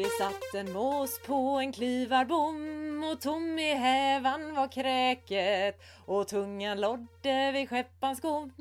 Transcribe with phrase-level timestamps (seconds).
[0.00, 6.80] Det satt en mås på en klyvarbom och tom i hävan var kräket och tungan
[6.80, 8.52] lodde vid skeppans gom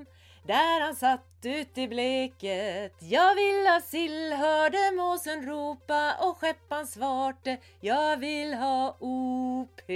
[0.48, 2.96] där han satt ut i bleket.
[3.00, 7.58] Jag vill ha sill, hörde måsen ropa och skeppan svarte.
[7.80, 9.88] Jag vill ha OP.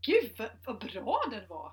[0.00, 1.72] Gud vad, vad bra den var!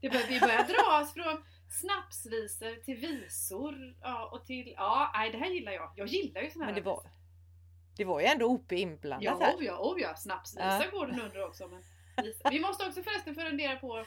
[0.00, 1.44] Det bör, vi börjar dra oss från
[1.74, 4.74] snapsvisor till visor ja, och till...
[4.76, 5.92] Ja, nej, det här gillar jag.
[5.96, 6.72] Jag gillar ju såna här.
[6.72, 7.10] Men det var,
[7.96, 9.56] det var ju ändå OP inblandat Ja, här.
[9.56, 10.90] oh ja, oh ja, snapsvisa Ja.
[10.90, 11.68] går den under också.
[11.68, 11.82] Men
[12.50, 13.98] vi måste också förresten fundera på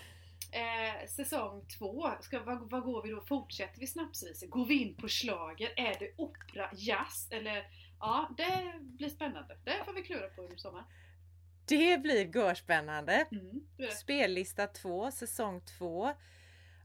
[0.51, 2.09] eh, säsong två.
[2.21, 3.21] Ska, vad, vad går vi då?
[3.21, 4.47] Fortsätter vi snapsvisor?
[4.47, 5.73] Går vi in på slager?
[5.77, 7.67] Är det opera, jazz eller?
[7.99, 9.57] Ja, det blir spännande.
[9.63, 10.85] Det får vi klura på under sommaren.
[11.65, 13.27] Det blir görspännande.
[13.31, 13.91] Mm, det det.
[13.91, 16.13] Spellista 2, säsong 2.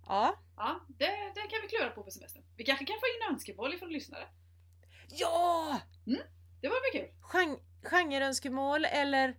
[0.06, 0.38] Ja.
[0.56, 2.42] Ja, det, det kan vi klura på på semestern.
[2.56, 4.24] Vi kanske kan få in önskemål ifrån lyssnare.
[5.08, 5.80] Ja!
[6.60, 7.10] Det vore väl kul?
[7.32, 9.34] Gen- Genreönskemål eller,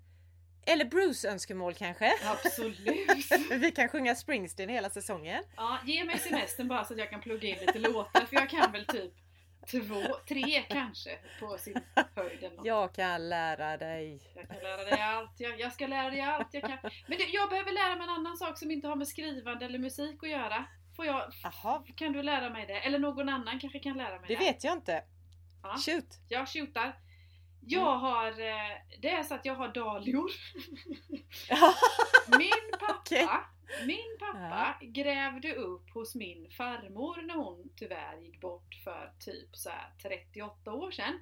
[0.66, 2.14] eller Bruce-önskemål kanske?
[2.26, 3.32] Absolut!
[3.52, 5.44] Vi kan sjunga Springsteen hela säsongen.
[5.56, 8.50] Ja, ge mig semestern bara så att jag kan plugga in lite låtar för jag
[8.50, 9.14] kan väl typ
[9.72, 11.80] två, tre kanske på sin
[12.16, 12.66] höjd eller något.
[12.66, 14.32] Jag kan lära dig.
[14.36, 16.78] Jag kan lära dig allt, jag, jag ska lära dig allt jag kan.
[17.08, 19.80] Men det, jag behöver lära mig en annan sak som inte har med skrivande eller
[19.80, 20.66] musik att göra.
[20.96, 22.80] Får jag, Jaha, kan du lära mig det?
[22.80, 24.40] Eller någon annan kanske kan lära mig det det?
[24.40, 25.04] vet jag inte.
[25.64, 25.78] Ja.
[25.78, 26.20] Shoot!
[26.30, 26.96] Jag shootar.
[27.66, 30.32] Jag har, eh, det är så att jag har dahlior.
[32.38, 33.28] Min pappa, Okej.
[33.86, 39.70] Min pappa grävde upp hos min farmor när hon tyvärr gick bort för typ så
[39.70, 41.20] här 38 år sedan.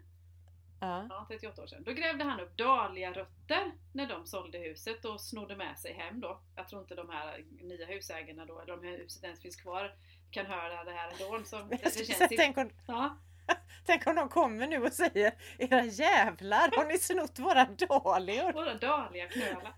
[0.81, 1.05] Ja.
[1.09, 1.83] Ja, 38 år sedan.
[1.83, 6.39] Då grävde han upp dahliarötter när de sålde huset och snodde med sig hem då.
[6.55, 9.95] Jag tror inte de här nya husägarna då, eller de här huset ens finns kvar,
[10.31, 11.43] kan höra det här ändå.
[11.45, 13.17] Så det, känns tänk, om, ja.
[13.85, 18.53] tänk om de kommer nu och säger Era jävlar, har ni snott våra dahlior?
[18.53, 19.73] Våra dahliaknölar.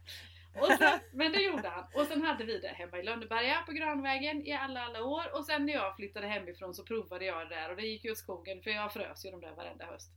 [0.55, 1.85] Och sen, men det gjorde han.
[1.93, 5.37] Och sen hade vi det hemma i Lönneberga på Granvägen i alla, alla år.
[5.37, 8.11] Och sen när jag flyttade hemifrån så provade jag det där och det gick ju
[8.11, 10.11] åt skogen för jag frös ju de där varenda höst.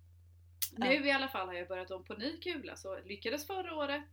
[0.76, 4.04] Nu i alla fall har jag börjat om på ny kula så lyckades förra året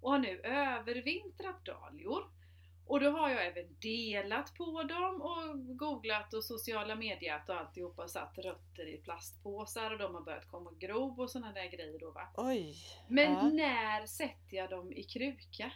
[0.00, 2.41] och har nu övervintrat dahlior.
[2.86, 8.02] Och då har jag även delat på dem och googlat och sociala mediet och alltihopa
[8.02, 11.70] och satt rötter i plastpåsar och de har börjat komma och gro och sådana där
[11.70, 12.28] grejer då va.
[12.36, 12.76] Oj!
[13.08, 13.42] Men Ja.
[13.48, 15.72] när sätter jag dem i kruka?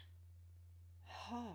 [1.06, 1.54] Jaha.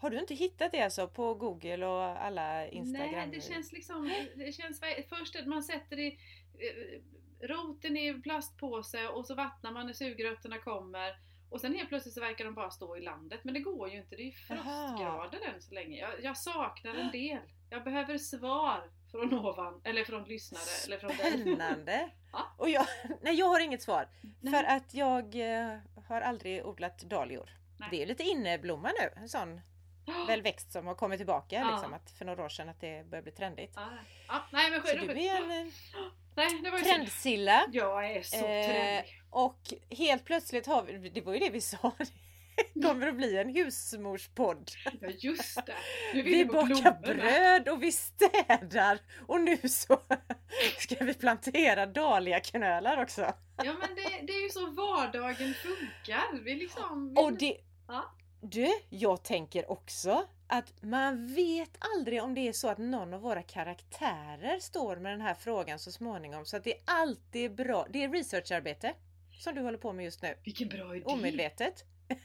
[0.00, 3.10] Har du inte hittat det alltså på Google och alla Instagram?
[3.12, 4.10] Nej, det känns liksom...
[4.36, 6.18] Det känns, först att man sätter i
[6.58, 7.00] eh,
[7.48, 11.27] roten i plastpåse och så vattnar man när sugrötterna kommer.
[11.50, 13.40] Och sen helt plötsligt så verkar de bara stå i landet.
[13.42, 14.88] Men det går ju inte, det är ju Aha.
[14.88, 15.98] frostgrader än så länge.
[16.00, 17.38] Jag, jag saknar en del.
[17.70, 21.10] Jag behöver svar från ovan, eller från lyssnare, eller från.
[21.12, 22.10] Spännande!
[22.32, 22.54] Ja.
[22.58, 22.86] Och jag,
[23.20, 24.08] nej, jag har inget svar.
[24.40, 24.52] Nej.
[24.52, 25.78] För att jag eh,
[26.08, 27.50] har aldrig odlat dahlior.
[27.78, 27.88] Nej.
[27.90, 29.20] Det är lite inneblomma nu.
[29.22, 29.60] En sån
[30.26, 31.70] väl växt som har kommit tillbaka Ja.
[31.70, 33.72] liksom, att för några år sedan att det börjar bli trendigt.
[33.76, 33.88] Ja,
[34.28, 35.72] ja, nej men Så du är en
[36.36, 37.66] Nej, det var trendsilla.
[37.72, 39.17] Jag är så Eh, trendig.
[39.30, 41.92] Och helt plötsligt har vi, det var ju det vi sa,
[42.74, 44.70] det kommer att bli en husmorspodd.
[45.00, 45.74] Ja just det.
[46.14, 50.00] Nu Vi bakar bröd och vi städar och nu så
[50.78, 53.32] ska vi plantera dahliaknölar också.
[53.56, 56.44] Ja men det, det är ju så vardagen funkar.
[56.44, 57.14] Vi liksom...
[57.14, 57.56] Vi, Och det,
[57.88, 58.04] Ja.
[58.40, 63.20] du, jag tänker också att man vet aldrig om det är så att någon av
[63.20, 66.44] våra karaktärer står med den här frågan så småningom.
[66.44, 67.86] Så att det är alltid bra.
[67.90, 68.94] Det är researcharbete
[69.38, 70.34] som du håller på med just nu.
[70.44, 71.04] Vilken bra idé!
[71.04, 71.84] Omedvetet.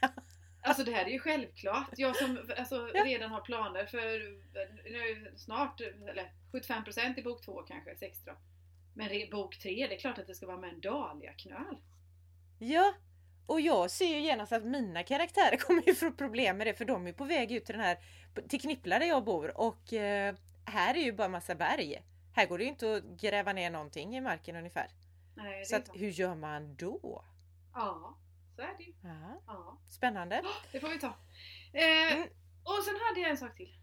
[0.66, 1.90] Alltså det här är ju självklart.
[1.97, 3.06] Jag som alltså, Ja.
[3.06, 4.19] redan har planer för
[4.91, 8.34] nu snart, eller 75% i bok två kanske, 60 då.
[8.94, 11.78] Men i bok tre, det är klart att det ska vara med en dahliaknöl.
[12.59, 12.94] Ja,
[13.46, 16.85] och jag ser ju genast att mina karaktärer kommer ju få problem med det för
[16.85, 17.97] de är på väg ut till den här,
[18.50, 20.35] till Knippla där jag bor och eh,
[20.66, 22.02] här är ju bara massa berg.
[22.35, 24.88] Här går det ju inte att gräva ner någonting i marken ungefär.
[25.35, 27.26] Nej, Så att hur gör man då?
[27.74, 28.18] Ja,
[28.56, 28.94] så är det ju.
[29.03, 30.44] Ja, Ja, spännande.
[30.72, 31.08] det får vi ta.
[31.74, 32.28] Eh, Mm.
[32.66, 33.76] Och sen hade jag en sak till.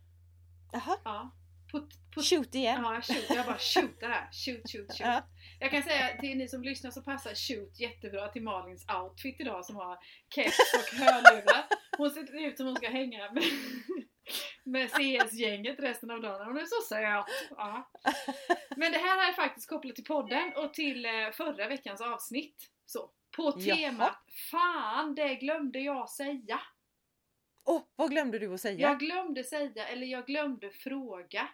[0.72, 1.36] Jaha, Ja.
[1.72, 2.80] Put, put, shoot igen.
[2.82, 3.24] Ja, shoot.
[3.30, 4.28] Jag bara shootar här.
[4.32, 5.00] Shoot, shoot, shoot.
[5.00, 5.22] Ja.
[5.60, 9.64] Jag kan säga till ni som lyssnar så passar shoot jättebra till Malins outfit idag
[9.64, 9.98] som har
[10.34, 11.64] keps och hörlurar.
[11.98, 13.42] Hon ser ut som hon ska hänga med,
[14.64, 16.46] med CS-gänget resten av dagen.
[16.46, 17.24] Hon är så söt!
[17.50, 17.90] Ja.
[18.76, 22.70] Men det här är faktiskt kopplat till podden och till eh, förra veckans avsnitt.
[22.86, 23.76] Så, på Jaha.
[23.76, 24.18] temat
[24.50, 26.60] Fan, det glömde jag säga!
[27.64, 28.80] Åh, vad glömde du att säga?
[28.80, 31.48] Jag glömde säga, eller jag glömde fråga.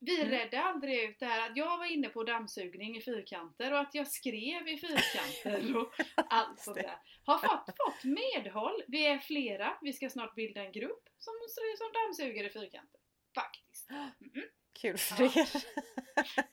[0.00, 0.30] Vi Mm.
[0.30, 3.94] redde aldrig ut det här att jag var inne på dammsugning i fyrkanter och att
[3.94, 5.92] jag skrev i fyrkanter och
[6.28, 6.98] allt sånt där.
[7.24, 8.82] Har fått, fått medhåll.
[8.88, 9.78] Vi är flera.
[9.82, 11.34] Vi ska snart bilda en grupp som,
[11.78, 13.00] som dammsuger i fyrkanter.
[13.34, 13.90] Faktiskt.
[13.90, 14.48] Mm.
[14.80, 15.30] Kul för Ja.
[15.34, 15.48] er.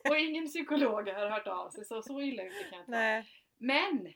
[0.10, 2.92] Och ingen psykolog har hört av sig så så illa ut kan inte.
[2.92, 3.30] Nej.
[3.58, 4.14] Men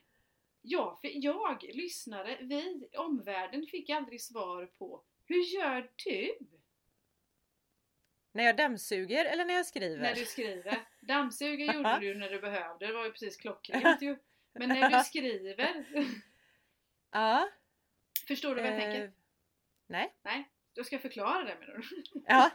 [0.62, 6.38] jag, jag, lyssnare, vi, omvärlden fick aldrig svar på hur gör du
[8.32, 10.02] När jag dammsuger eller när jag skriver?
[10.02, 10.78] när du skriver?
[11.00, 11.98] Dammsuga gjorde Ja.
[11.98, 14.16] du när du behövde, det var ju precis klockrent ju.
[14.52, 15.84] Men när du skriver,
[17.12, 17.48] Ja.
[18.28, 19.12] förstår du vad jag eh, tänker?
[19.86, 20.14] Nej.
[20.22, 22.02] Nej, då ska jag förklara det menar du?
[22.26, 22.50] Ja.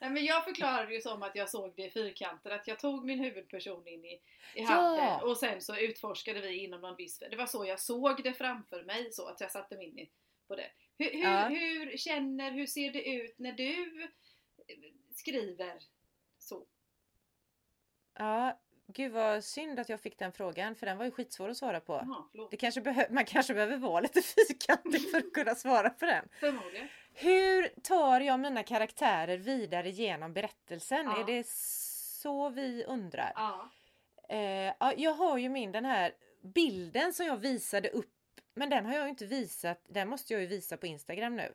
[0.00, 3.04] Nej men jag förklarade ju som att jag såg det i fyrkanter, att jag tog
[3.04, 4.20] min huvudperson in i, i
[4.54, 4.66] Ja.
[4.66, 7.18] handen och sen så utforskade vi inom någon viss...
[7.18, 10.10] Det var så jag såg det framför mig, så att jag satte mig in i,
[10.48, 10.70] på det.
[10.98, 11.48] Hur, hur, Ja.
[11.48, 14.08] hur känner, hur ser det ut när du
[15.14, 15.78] skriver
[16.38, 16.66] så?
[18.18, 18.60] ja.
[18.86, 21.80] Gud vad synd att jag fick den frågan för den var ju skitsvår att svara
[21.80, 22.26] på.
[22.32, 22.50] Förlåt.
[22.50, 26.28] Det kanske man kanske behöver vara lite fyrkantig för att kunna svara på den.
[26.40, 26.88] Förmodligen.
[27.12, 31.06] Hur tar jag mina karaktärer vidare genom berättelsen?
[31.06, 31.20] Ja.
[31.20, 33.32] Är det så vi undrar?
[33.34, 33.70] Ja.
[34.28, 38.10] Eh, ja, jag har ju min den här bilden som jag visade upp
[38.54, 41.54] men den har jag ju inte visat, den måste jag ju visa på Instagram nu.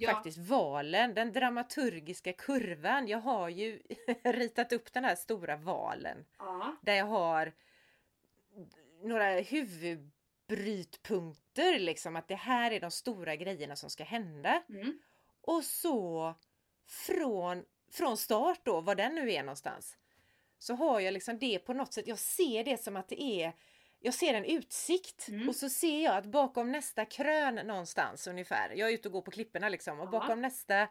[0.00, 0.12] Ja.
[0.12, 3.08] Faktiskt valen, den dramaturgiska kurvan.
[3.08, 3.82] Jag har ju
[4.24, 6.76] ritat upp den här stora valen Ja.
[6.82, 7.52] där jag har
[9.02, 14.62] några huvudbrytpunkter liksom att det här är de stora grejerna som ska hända.
[14.68, 14.98] Mm.
[15.40, 16.34] Och så
[16.86, 19.96] från, från start då, var den nu är någonstans,
[20.58, 23.52] så har jag liksom det på något sätt, jag ser det som att det är
[24.00, 25.48] jag ser en utsikt Mm.
[25.48, 29.22] och så ser jag att bakom nästa krön någonstans ungefär, jag är ute och går
[29.22, 30.10] på klipporna liksom och Ja.
[30.10, 30.88] bakom nästa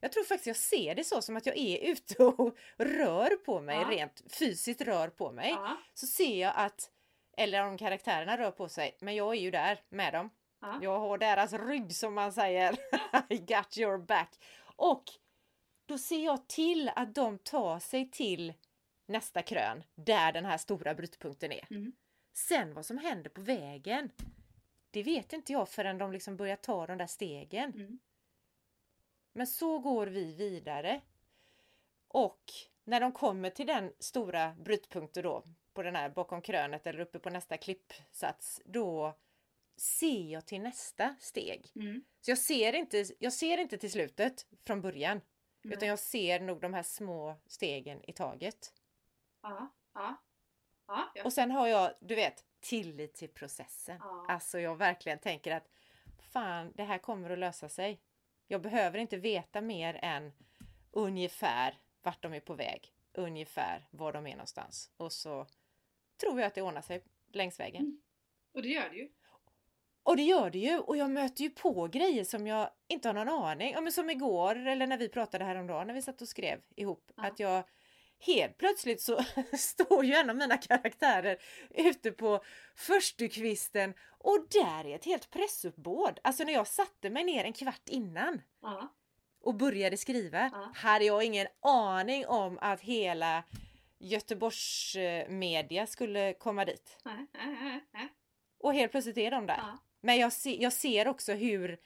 [0.00, 3.60] jag tror faktiskt jag ser det så som att jag är ute och rör på
[3.60, 3.88] mig, Ja.
[3.90, 5.50] rent fysiskt rör på mig.
[5.50, 5.76] Ja.
[5.94, 6.90] Så ser jag att,
[7.36, 10.30] eller om karaktärerna rör på sig, men jag är ju där med dem.
[10.60, 10.78] Ja.
[10.82, 12.76] Jag har deras rygg som man säger.
[13.28, 14.44] I got your back.
[14.76, 15.04] Och
[15.86, 18.52] då ser jag till att de tar sig till
[19.06, 21.66] nästa krön där den här stora brytpunkten är.
[21.70, 21.92] Mm.
[22.36, 24.10] Sen vad som händer på vägen,
[24.90, 27.74] det vet inte jag förrän de liksom börjar ta de där stegen.
[27.74, 27.98] Mm.
[29.32, 31.00] Men så går vi vidare.
[32.08, 32.42] Och
[32.84, 35.42] när de kommer till den stora brytpunkten då,
[35.72, 39.18] på den här bakom krönet eller uppe på nästa klippsats, då
[39.76, 41.70] ser jag till nästa steg.
[41.74, 42.04] Mm.
[42.20, 45.20] Så jag ser inte, jag ser inte till slutet från början,
[45.62, 45.76] Nej.
[45.76, 48.72] utan jag ser nog de här små stegen i taget.
[49.42, 49.68] Ja.
[49.94, 50.16] Ja.
[50.86, 51.12] Ja.
[51.14, 51.24] ja.
[51.24, 53.96] Och sen har jag, du vet, tillit till processen.
[54.00, 54.26] Ja.
[54.28, 55.68] Alltså jag verkligen tänker att
[56.32, 58.00] fan, det här kommer att lösa sig.
[58.46, 60.32] Jag behöver inte veta mer än
[60.90, 64.90] ungefär vart de är på väg, ungefär var de är någonstans.
[64.96, 65.46] Och så
[66.20, 67.82] tror jag att det ordnar sig längs vägen.
[67.82, 68.00] Mm.
[68.52, 69.08] Och det gör det ju.
[70.02, 73.14] Och det gör det ju och jag möter ju på grejer som jag inte har
[73.14, 76.28] någon aning Ja men som igår eller när vi pratade häromdagen när vi satt och
[76.28, 77.22] skrev ihop Ja.
[77.22, 77.64] att jag
[78.18, 79.24] helt plötsligt så
[79.58, 81.38] står ju en av mina karaktärer
[81.70, 86.18] ute på förstukvisten och där är ett helt pressuppbåd.
[86.24, 88.94] Alltså när jag satte mig ner en kvart innan Ja.
[89.40, 90.72] och började skriva Ja.
[90.74, 93.44] hade jag ingen aning om att hela
[93.98, 94.96] Göteborgs
[95.28, 96.98] media skulle komma dit.
[97.04, 98.08] Nej.
[98.58, 99.56] Och helt plötsligt är de där.
[99.56, 99.78] Ja.
[100.00, 101.78] Men jag, se, jag ser också hur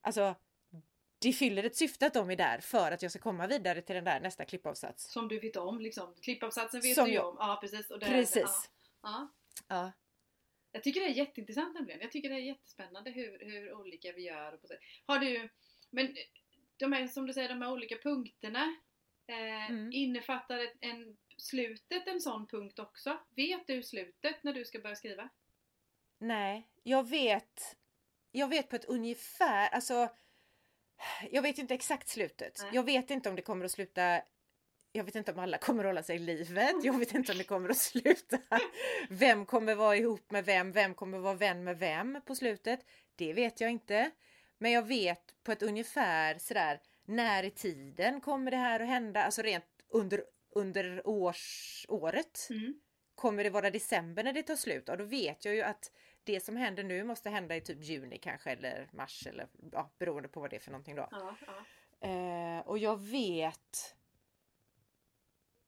[0.00, 0.34] alltså,
[1.18, 3.94] det fyller ett syfte att de är där för att jag ska komma vidare till
[3.94, 5.12] den där nästa klippavsats.
[5.12, 6.14] Som du vet om liksom.
[6.22, 7.36] Klippavsatsen vet Som du ju om.
[7.38, 7.90] Ja precis.
[7.90, 8.42] Och det, Precis.
[8.42, 8.68] Ja,
[9.02, 9.28] ja.
[9.68, 9.92] Ja.
[10.72, 12.00] Jag tycker det är jätteintressant nämligen.
[12.00, 14.52] Jag tycker det är jättespännande hur, hur olika vi gör.
[14.54, 14.78] Och på sig.
[15.06, 15.48] Har du,
[15.90, 16.16] men
[16.76, 18.76] de här, som du säger, de här olika punkterna.
[19.28, 19.92] Eh, Mm.
[19.92, 23.18] Innefattar ett, en, slutet en sån punkt också?
[23.36, 25.28] Vet du slutet när du ska börja skriva?
[26.18, 27.76] Nej, jag vet.
[28.32, 30.08] Jag vet på ett ungefär, alltså.
[31.30, 32.58] Jag vet inte exakt slutet.
[32.62, 32.70] Nej.
[32.74, 34.20] Jag vet inte om det kommer att sluta.
[34.92, 36.74] Jag vet inte om alla kommer att hålla sig i livet.
[36.84, 38.38] Jag vet inte om det kommer att sluta.
[39.08, 40.72] Vem kommer vara ihop med vem?
[40.72, 42.80] Vem kommer vara vän med vem på slutet?
[43.16, 44.10] Det vet jag inte.
[44.58, 49.22] Men jag vet på ett ungefär sådär när i tiden kommer det här att hända?
[49.22, 50.24] Alltså rent under,
[50.54, 52.46] under års, året.
[52.50, 52.80] Mm.
[53.14, 54.84] Kommer det vara december när det tar slut?
[54.86, 55.90] Ja, då vet jag ju att
[56.26, 60.28] det som händer nu måste hända i typ juni kanske eller mars eller ja, beroende
[60.28, 61.08] på vad det är för någonting då.
[61.10, 61.64] Ja, ja.
[62.08, 63.96] Eh, och jag vet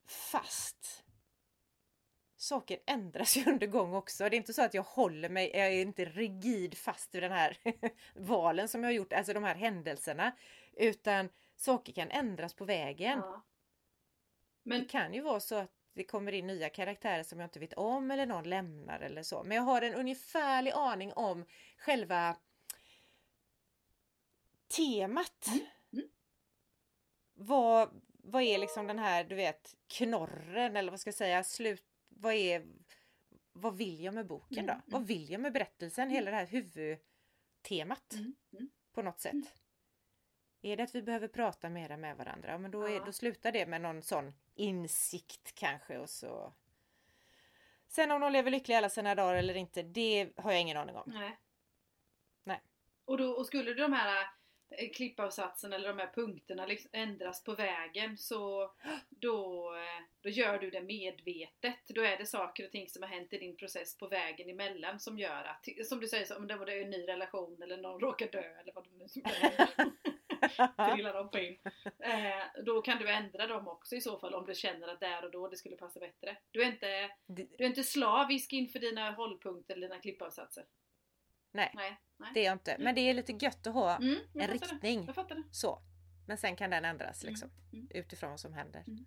[0.07, 1.05] fast
[2.37, 4.29] saker ändras ju under gång också.
[4.29, 7.33] Det är inte så att jag håller mig, jag är inte rigid fast vid den
[7.33, 7.59] här
[8.15, 10.33] valen som jag har gjort, alltså de här händelserna.
[10.73, 13.19] Utan saker kan ändras på vägen.
[13.19, 13.45] ja.
[14.63, 17.59] Men Det kan ju vara så att det kommer in nya karaktärer som jag inte
[17.59, 19.45] vet om eller någon lämnar eller så.
[19.45, 21.45] Men jag har en ungefärlig aning om
[21.79, 22.37] själva
[24.69, 25.47] temat.
[25.47, 26.09] Mm, mm.
[27.35, 31.85] Vad, vad är liksom den här, du vet, knorren eller vad ska jag säga, slut,
[32.09, 32.67] vad är,
[33.53, 34.73] vad vill jag med boken då?
[34.73, 36.11] Mm, Vad vill jag med berättelsen?
[36.11, 38.71] Hela det här huvudtemat mm, mm.
[38.93, 39.35] på något sätt.
[40.63, 42.49] Är det att vi behöver prata mera med varandra?
[42.51, 43.05] Ja, men då, är, Ja.
[43.05, 46.53] då slutar det med någon sån insikt kanske och så.
[47.89, 50.97] Sen om de lever lyckliga alla sina dagar eller inte, det har jag ingen aning
[50.97, 51.13] om.
[51.15, 51.39] Nej.
[52.45, 52.63] Nej.
[53.05, 54.27] Och, då, och skulle de här
[54.71, 58.73] eh, klippavsatsen eller de här punkterna liksom ändras på vägen så
[59.09, 61.89] då, eh, då gör du det medvetet.
[61.89, 65.01] Då är det saker och ting som har hänt i din process på vägen emellan
[65.01, 68.29] som gör att, som du säger, om det var en ny relation eller någon råkar
[68.31, 69.69] dö eller vad det nu hända.
[70.95, 71.59] Trillar de på in.
[71.85, 75.25] Eh, då kan du ändra dem också i så fall om du känner att där
[75.25, 76.37] och då det skulle passa bättre.
[76.51, 80.65] Du är inte, du är inte slavisk inför dina hållpunkter eller dina klippavsatser.
[81.53, 82.01] nej, Nej.
[82.17, 82.31] nej.
[82.35, 82.77] det är jag inte.
[82.79, 85.09] Men det är lite gött att ha Mm, en riktning.
[85.51, 85.83] Så.
[86.27, 87.51] Men sen kan den ändras Mm, liksom.
[87.73, 87.89] mm.
[87.91, 88.85] Utifrån vad som händer.
[88.87, 89.07] Mm.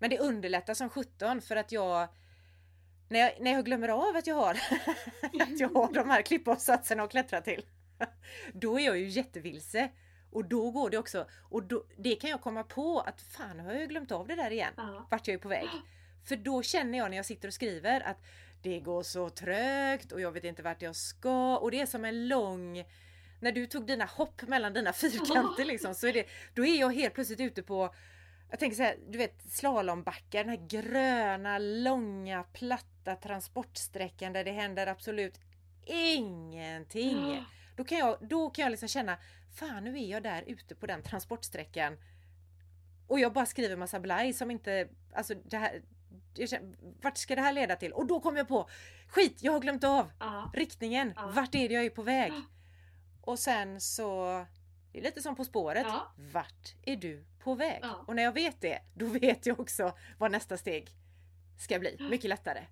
[0.00, 2.08] Men det underlättar som 17 för att jag
[3.10, 4.54] när jag, när jag glömmer av att jag har,
[5.42, 7.66] att jag har de här klippavsatserna att klättra till.
[8.52, 9.90] Då är jag ju jättevilse.
[10.34, 13.72] Och då går det också, och då, det kan jag komma på att fan har
[13.72, 14.72] jag glömt av det där igen.
[14.76, 15.06] Ja.
[15.10, 15.68] Vart jag är på väg.
[16.24, 18.18] För då känner jag när jag sitter och skriver att
[18.62, 22.04] det går så trögt och jag vet inte vart jag ska och det är som
[22.04, 22.84] en lång
[23.40, 26.94] när du tog dina hopp mellan dina fyrkanter liksom så är det, då är jag
[26.94, 27.94] helt plötsligt ute på
[28.50, 34.52] jag tänker så här, du vet slalombackar, den här gröna, långa, platta transportsträckan där det
[34.52, 35.40] händer absolut
[35.86, 37.44] ingenting.
[37.76, 39.18] Då kan jag, då kan jag liksom känna,
[39.54, 41.96] fan nu är jag där ute på den transportsträckan
[43.06, 45.82] och jag bara skriver massa blaj som inte, alltså det här,
[46.46, 47.92] känner, vart ska det här leda till?
[47.92, 48.68] Och då kom jag på,
[49.08, 50.50] skit jag har glömt av Ja.
[50.54, 51.26] riktningen, Ja.
[51.34, 52.32] vart är det jag är på väg?
[53.20, 54.24] Och sen så,
[54.92, 56.12] det är lite som På spåret, Ja.
[56.32, 57.78] vart är du på väg?
[57.82, 58.04] Ja.
[58.06, 60.90] Och när jag vet det, då vet jag också vad nästa steg
[61.58, 62.66] ska bli, mycket lättare.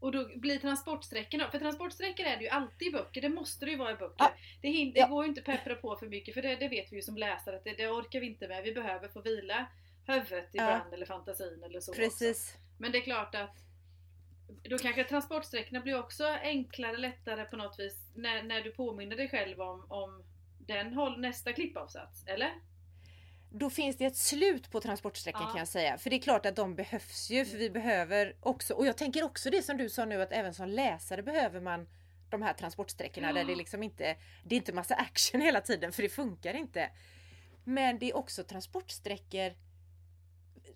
[0.00, 3.70] Och då blir transportsträckorna, för transportsträckor är det ju alltid i böcker, det måste det
[3.70, 4.14] ju vara i böcker.
[4.18, 4.32] Ja.
[4.62, 5.06] Det, hin- det Ja.
[5.06, 7.16] går ju inte att peppra på för mycket för det, det vet vi ju som
[7.16, 8.64] läsare att det, det orkar vi inte med.
[8.64, 9.66] Vi behöver få vila
[10.06, 12.02] huvudet ibland eller fantasin eller så också.
[12.02, 12.56] Precis.
[12.78, 13.56] Men det är klart att
[14.62, 19.28] då kanske transportsträckorna blir också enklare, lättare på något vis när, när du påminner dig
[19.28, 20.24] själv om, om
[20.58, 22.50] den håll, nästa klippavsats, eller?
[23.50, 25.48] Då finns det ett slut på transportsträckan Ja.
[25.48, 25.98] kan jag säga.
[25.98, 29.22] För det är klart att de behövs ju, för vi behöver också, och jag tänker
[29.24, 31.88] också det som du sa nu att även som läsare behöver man
[32.30, 33.46] de här transportsträckorna där Ja.
[33.46, 36.90] det liksom inte, det är inte massa action hela tiden för det funkar inte.
[37.64, 39.54] Men det är också transportsträckor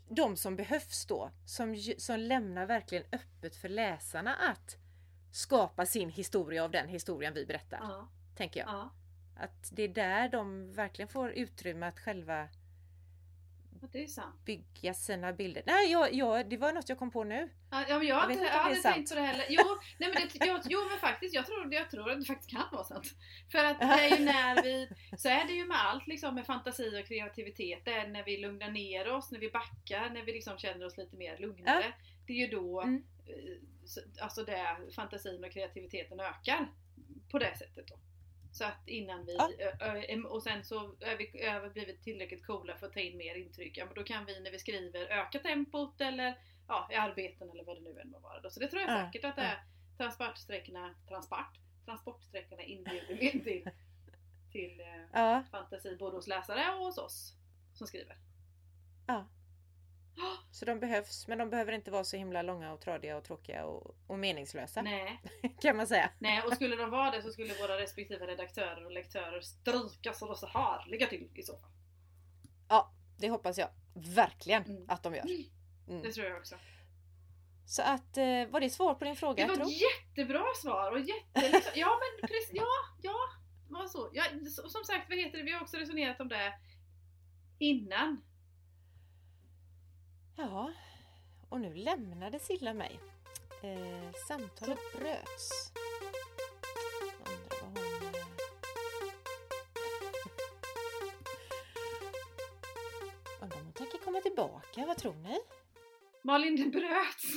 [0.08, 4.76] de som behövs då, som, som lämnar verkligen öppet för läsarna att
[5.32, 7.78] skapa sin historia av den historien vi berättar.
[7.82, 8.08] Ja.
[8.36, 8.68] Tänker jag.
[8.68, 8.90] ja.
[9.36, 12.48] Att det är där de verkligen får utrymme att själva
[13.92, 14.44] det är sant.
[14.44, 15.62] bygga sina bilder.
[15.66, 17.48] Nej, jag, jag, det var något jag kom på nu.
[17.70, 19.46] Ja, ja, men jag, har vet inte, jag hade tänkt på det heller.
[19.48, 19.62] Jo,
[19.98, 22.64] nej, men det, jag, jo men faktiskt, jag tror, jag tror att det faktiskt kan
[22.72, 23.06] vara sant.
[23.52, 26.46] För att det är ju när vi, så är det ju med allt liksom med
[26.46, 27.84] fantasi och kreativitet.
[27.84, 30.96] Det är när vi lugnar ner oss, när vi backar, när vi liksom känner oss
[30.96, 31.92] lite mer lugnare.
[32.26, 33.02] Det är ju då Mm.
[33.26, 33.34] eh,
[33.84, 36.66] så- alltså det, fantasin och kreativiteten ökar.
[37.30, 37.94] På det sättet då.
[38.52, 40.28] Så att innan vi, Ja.
[40.28, 43.78] och sen så är vi, blivit tillräckligt coola för att ta in mer intryck.
[43.78, 47.64] Ja, men då kan vi när vi skriver öka tempot eller ja, i arbeten eller
[47.64, 48.40] vad det nu än må vara.
[48.40, 48.50] Då.
[48.50, 49.64] Så det tror jag Ja, säkert att det är
[49.96, 53.70] transportsträckorna, transport, transportsträckorna inbjuder in till,
[54.52, 57.34] till eh, Ja, fantasi både hos läsare och hos oss
[57.74, 58.16] som skriver.
[59.06, 59.26] ja.
[60.50, 63.64] Så de behövs, men de behöver inte vara så himla långa och tradiga och tråkiga
[63.64, 64.82] och, och meningslösa.
[64.82, 65.20] Nej,
[65.60, 66.10] Kan man säga.
[66.18, 70.34] nej, och skulle de vara det så skulle våra respektive redaktörer och lektörer stryka så
[70.34, 71.70] så härliga till i så fall.
[72.68, 74.84] Ja, det hoppas jag verkligen Mm.
[74.88, 75.24] att de gör.
[75.86, 76.12] Det Mm.
[76.12, 76.54] tror jag också.
[77.66, 79.46] Så att, eh, var det svar på din fråga?
[79.46, 81.62] Det var ett jättebra svar och jätte...
[81.74, 82.66] Ja men precis, ja,
[83.02, 83.16] ja,
[83.68, 84.10] var så.
[84.12, 84.24] Ja,
[84.68, 85.44] som sagt, vad heter det?
[85.44, 86.52] Vi har också resonerat om det
[87.58, 88.22] innan.
[90.36, 90.72] Ja,
[91.48, 93.00] och nu lämnade Silla mig.
[93.62, 95.72] Eh, samtalet bröts.
[97.24, 97.76] Jag Undrar vad hon...
[97.76, 97.82] Eh...
[103.42, 105.38] Undrar om hon tänker komma tillbaka, vad tror ni?
[106.22, 107.32] Malin, det bröts.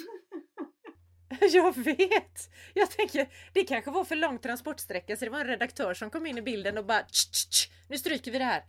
[1.53, 2.49] Jag vet!
[2.73, 6.25] Jag tänker, det kanske var för lång transportsträcka så det var en redaktör som kom
[6.25, 8.63] in i bilden och bara tsch, tsch, tsch, Nu stryker vi det här.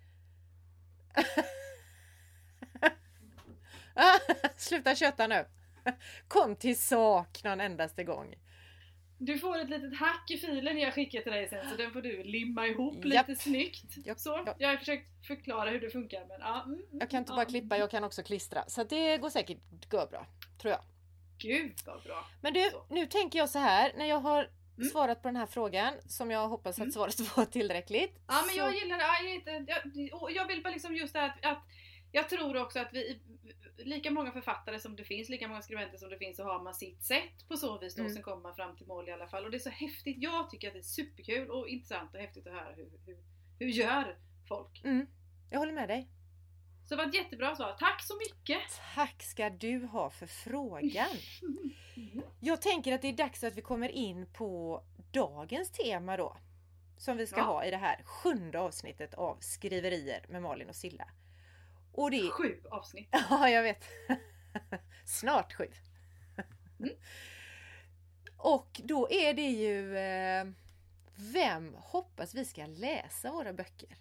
[4.56, 5.44] Sluta köta nu!
[6.28, 8.34] Kom till sak någon endaste gång.
[9.18, 12.02] Du får ett litet hack i filen jag skickar till dig sen så den får
[12.02, 13.28] du limma ihop Japp.
[13.28, 13.96] lite snyggt.
[14.06, 16.62] Japp, Så, jag har försökt förklara hur det funkar men ja.
[16.66, 17.36] Mm, Jag kan inte ja.
[17.36, 18.64] bara klippa, jag kan också klistra.
[18.68, 19.58] Så det går säkert
[19.90, 20.26] gå bra,
[20.60, 20.80] tror jag.
[21.38, 22.26] Gud vad bra.
[22.42, 22.86] Men du, Så.
[22.90, 24.88] nu tänker jag så här när jag har Mm.
[24.88, 26.88] svarat på den här frågan som jag hoppas Mm.
[26.88, 28.14] att svaret var tillräckligt.
[28.26, 29.64] Ja men så- jag gillar det.
[29.68, 31.62] Ja, jag, jag vill bara liksom just det här att, att
[32.12, 33.20] jag tror också att vi,
[33.78, 36.74] lika många författare som det finns, lika många skribenter som det finns så har man
[36.74, 38.14] sitt sätt på så vis då, Mm.
[38.14, 39.44] sen kommer man fram till mål i alla fall.
[39.44, 42.46] Och det är så häftigt, jag tycker att det är superkul och intressant och häftigt
[42.46, 43.18] att höra hur, hur,
[43.58, 44.18] hur gör
[44.48, 44.84] folk?
[44.84, 45.06] Mm,
[45.50, 46.08] jag håller med dig.
[46.84, 48.62] Så det var ett jättebra svar, tack så mycket!
[48.94, 50.90] Tack ska du ha för frågan.
[52.40, 56.36] Jag tänker att det är dags att vi kommer in på dagens tema då.
[56.98, 57.42] Som vi ska Ja.
[57.44, 61.08] ha i det här sjunde avsnittet av Skriverier med Malin och Silla.
[61.96, 62.30] Och det.
[62.30, 63.08] Sju avsnitt.
[63.30, 63.84] Ja, jag vet.
[65.04, 65.70] Snart sju.
[66.80, 66.94] Mm.
[68.36, 69.96] Och då är det ju...
[69.98, 70.46] Eh,
[71.16, 73.96] vem hoppas vi ska läsa våra böcker?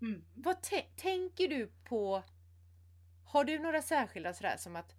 [0.00, 0.24] Mm.
[0.34, 2.22] Vad tä- tänker du på?
[3.24, 4.94] Har du några särskilda sådär som att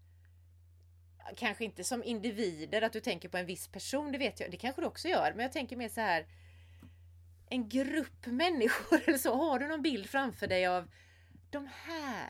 [1.35, 4.51] Kanske inte som individer, att du tänker på en viss person, det vet jag.
[4.51, 5.31] Det kanske du också gör.
[5.35, 6.25] Men jag tänker mer så här
[7.49, 9.35] En grupp människor eller så.
[9.35, 10.87] Har du någon bild framför dig av
[11.53, 12.29] de här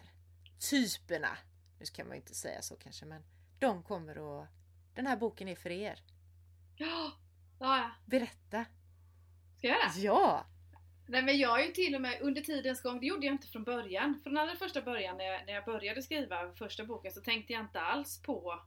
[0.70, 1.38] typerna?
[1.80, 3.24] Nu kan man ju inte säga så kanske men
[3.60, 4.48] de kommer att
[4.96, 6.00] Den här boken är för er.
[6.76, 7.12] Ja,
[7.60, 8.66] ja, Berätta!
[9.58, 10.00] ska jag göra det?
[10.02, 10.46] Ja!
[11.08, 13.48] Nej men jag är ju till och med under tidens gång, det gjorde jag inte
[13.48, 14.20] från början.
[14.24, 17.62] Från allra första början när jag, när jag började skriva första boken så tänkte jag
[17.62, 18.64] inte alls på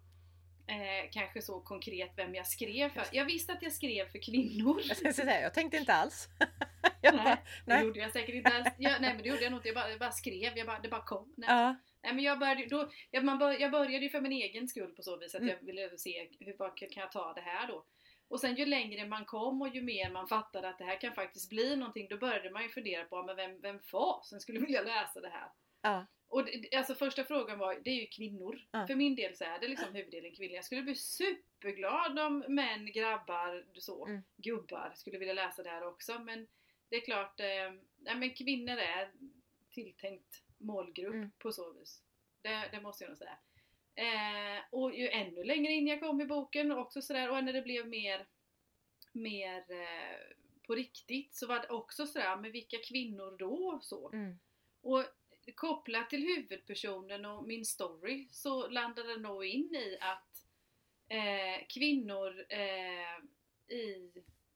[0.67, 3.05] eh, kanske så konkret vem jag skrev för.
[3.13, 4.81] Jag visste att jag skrev för kvinnor.
[4.85, 6.29] Jag, tänkte säga, jag tänkte inte alls.
[7.03, 7.85] jag Nej, bara, det nej.
[7.85, 8.69] gjorde jag säkert inte alls.
[8.79, 10.79] Jag, nej men det gjorde jag nog inte, jag bara, jag bara skrev, jag bara,
[10.79, 11.35] det bara kom.
[11.37, 11.49] Nej.
[11.51, 11.77] Ja.
[12.03, 14.91] Nej men jag började, då, jag, man bör, jag började ju för min egen skull
[14.95, 15.55] på så vis att Mm.
[15.61, 17.85] jag ville se hur vad kan jag ta det här då.
[18.29, 21.15] Och sen ju längre man kom och ju mer man fattade att det här kan
[21.15, 24.83] faktiskt bli någonting, då började man ju fundera på men vem, vem fasen skulle vilja
[24.83, 25.49] läsa det här?
[25.83, 26.07] Ja.
[26.29, 28.61] Och det, alltså första frågan var, det är ju kvinnor.
[28.71, 28.87] Ja.
[28.87, 30.55] För min del så är det liksom huvuddelen kvinnor.
[30.55, 34.23] Jag skulle bli superglad om män, grabbar, så, Mm.
[34.37, 36.19] gubbar skulle vilja läsa det här också.
[36.19, 36.47] Men
[36.89, 39.11] det är klart, eh, nej, men kvinnor är
[39.71, 41.31] tilltänkt målgrupp Mm.
[41.39, 42.03] på så vis.
[42.43, 43.39] Det, det måste jag nog säga.
[43.95, 47.53] Eh, och ju ännu längre in jag kom i boken och också sådär, och när
[47.53, 48.27] det blev mer,
[49.13, 50.37] mer eh,
[50.67, 53.79] på riktigt så var det också sådär, men vilka kvinnor då?
[53.83, 54.11] Så.
[54.13, 54.39] Mm.
[54.81, 55.05] Och
[55.55, 60.45] kopplat till huvudpersonen och min story så landade det nog in i att
[61.09, 63.19] eh, kvinnor eh,
[63.77, 64.13] i,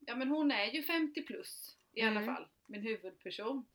[0.07, 2.35] ja men hon är ju 50 plus i alla Mm.
[2.35, 3.67] fall, min huvudperson.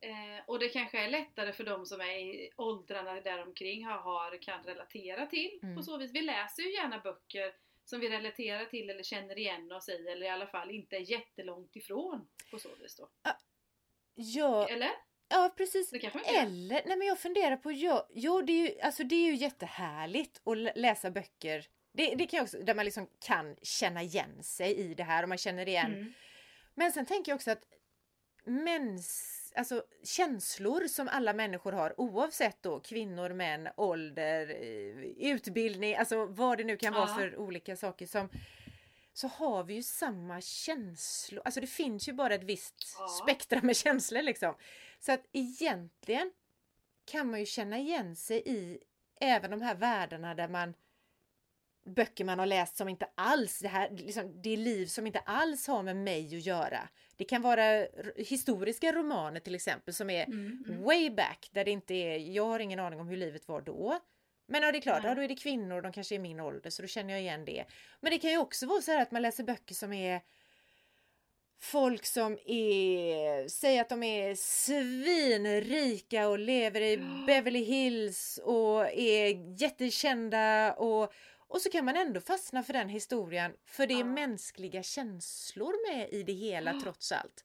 [0.00, 4.42] Eh, och det kanske är lättare för de som är i åldrarna däromkring har, har,
[4.42, 5.60] kan relatera till.
[5.62, 5.76] Mm.
[5.76, 9.72] På så vis, vi läser ju gärna böcker som vi relaterar till eller känner igen
[9.72, 13.08] oss i eller i alla fall inte är jättelångt ifrån på så vis då.
[14.14, 14.90] Ja, Eller?
[15.32, 15.92] Ja, precis.
[15.92, 19.34] Eller, nej men jag funderar på, ja, jo det är ju, alltså det är ju
[19.34, 21.66] jättehärligt att lä- läsa böcker.
[21.92, 25.22] Det, det kan jag också, där man liksom kan känna igen sig i det här
[25.22, 25.94] och man känner igen.
[25.94, 26.12] Mm.
[26.74, 27.62] Men sen tänker jag också att
[28.44, 36.26] mäns, alltså känslor som alla människor har oavsett då kvinnor, män, ålder, eh, utbildning, alltså
[36.26, 37.14] vad det nu kan vara Ja.
[37.14, 38.28] för olika saker som
[39.14, 41.42] så har vi ju samma känslor.
[41.44, 43.08] Alltså det finns ju bara ett visst Ja.
[43.08, 44.54] spektra med känslor liksom.
[45.04, 46.30] Så att egentligen
[47.04, 48.78] kan man ju känna igen sig i
[49.20, 50.74] även de här världarna där man
[51.84, 55.18] böcker man har läst som inte alls, det här liksom, det är liv som inte
[55.18, 56.88] alls har med mig att göra.
[57.16, 57.86] Det kan vara
[58.16, 60.82] historiska romaner till exempel som är Mm, mm.
[60.82, 64.00] way back där det inte är, jag har ingen aning om hur livet var då.
[64.46, 66.70] Men ja, det är klart, ja, då är det kvinnor, de kanske är min ålder
[66.70, 67.64] så då känner jag igen det.
[68.00, 70.20] Men det kan ju också vara så här att man läser böcker som är
[71.62, 76.96] folk som är, säger att de är svinrika och lever i.
[77.26, 81.12] Beverly Hills och är jättekända och,
[81.48, 84.04] och så kan man ändå fastna för den historien för det är Ja.
[84.04, 87.44] mänskliga känslor med i det hela trots allt.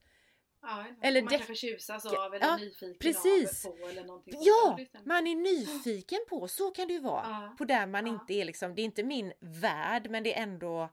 [0.62, 3.66] Ja, Eller man det- kanske tjusas av eller Ja, nyfiken precis.
[3.66, 4.34] av på eller någonting.
[4.42, 7.24] Ja, man är nyfiken på, så kan det ju vara.
[7.28, 7.56] Ja.
[7.58, 10.90] På där man inte är liksom, det är inte min värld men det är ändå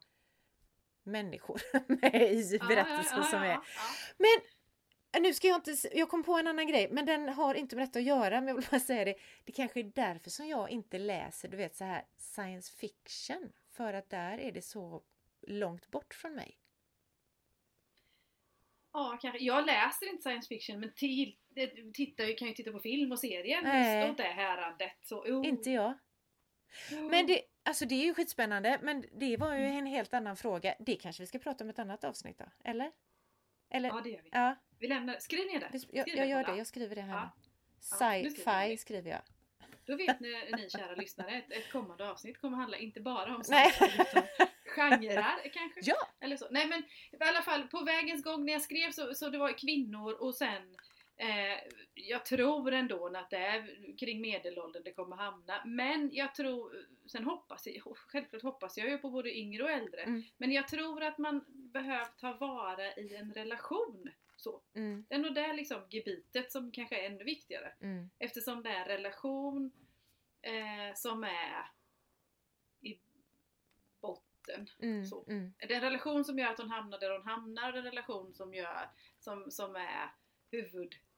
[1.04, 1.60] människor
[2.00, 3.58] med i berättelsen som är.
[4.18, 4.40] Men
[5.16, 7.76] äh, nu ska jag inte, jag kom på en annan grej men den har inte
[7.76, 9.14] med detta att göra men jag vill bara säga det.
[9.44, 13.52] Det kanske är därför som jag inte läser du vet så här science fiction.
[13.72, 15.02] För att där är det så
[15.46, 16.58] långt bort från mig.
[18.92, 19.44] Ja, kanske.
[19.44, 21.36] Jag läser inte science fiction men till,
[21.94, 23.62] tittar, ju- kan ju titta på film och serier.
[23.62, 24.00] Nej.
[24.00, 24.96] Just åt det härandet.
[25.02, 25.48] Så, oh.
[25.48, 25.92] Inte jag.
[26.92, 27.10] Oh.
[27.10, 30.74] Men det, alltså det är ju skitspännande men det var ju en helt annan fråga.
[30.78, 32.44] Det kanske vi ska prata om ett annat avsnitt då?
[32.64, 32.92] Eller?
[33.70, 33.88] Eller?
[33.88, 34.28] Ja, det gör vi.
[34.32, 35.68] Ja, Vi lämnar, skriv ner det.
[35.72, 36.52] jag, Skriv jag gör Paula.
[36.52, 36.58] det.
[36.58, 37.14] Jag skriver det här.
[37.16, 37.30] Ja.
[37.36, 37.42] nu.
[37.90, 39.20] Ja, skriver Sci-fi jag.
[39.86, 43.44] Då vet ni, ni kära lyssnare, ett, ett kommande avsnitt kommer handla inte bara om
[43.44, 44.22] sci-fi utan
[44.64, 45.80] genrer kanske.
[45.82, 46.08] Ja!
[46.20, 46.46] Eller så.
[46.50, 46.78] Nej men
[47.12, 50.34] i alla fall på vägens gång när jag skrev så, så det var kvinnor och
[50.34, 50.76] sen
[51.16, 51.58] eh,
[51.94, 55.62] jag tror ändå att det är kring medelåldern det kommer hamna.
[55.64, 60.00] Men jag tror, sen hoppas jag, självklart hoppas jag ju på både yngre och äldre.
[60.02, 60.22] Mm.
[60.36, 64.10] Men jag tror att man behöver ta vara i en relation.
[64.36, 64.60] Så.
[64.74, 67.72] Mm, Det är nog det liksom gebitet som kanske är ännu viktigare.
[67.80, 69.70] mm, Eftersom det är en relation
[70.42, 71.70] eh, som är
[72.80, 72.98] i
[74.00, 74.68] botten.
[74.78, 75.24] mm, Så.
[75.28, 77.84] mm, Det är en relation som gör att hon hamnar där hon hamnar och en
[77.84, 80.10] relation som, gör, som, som är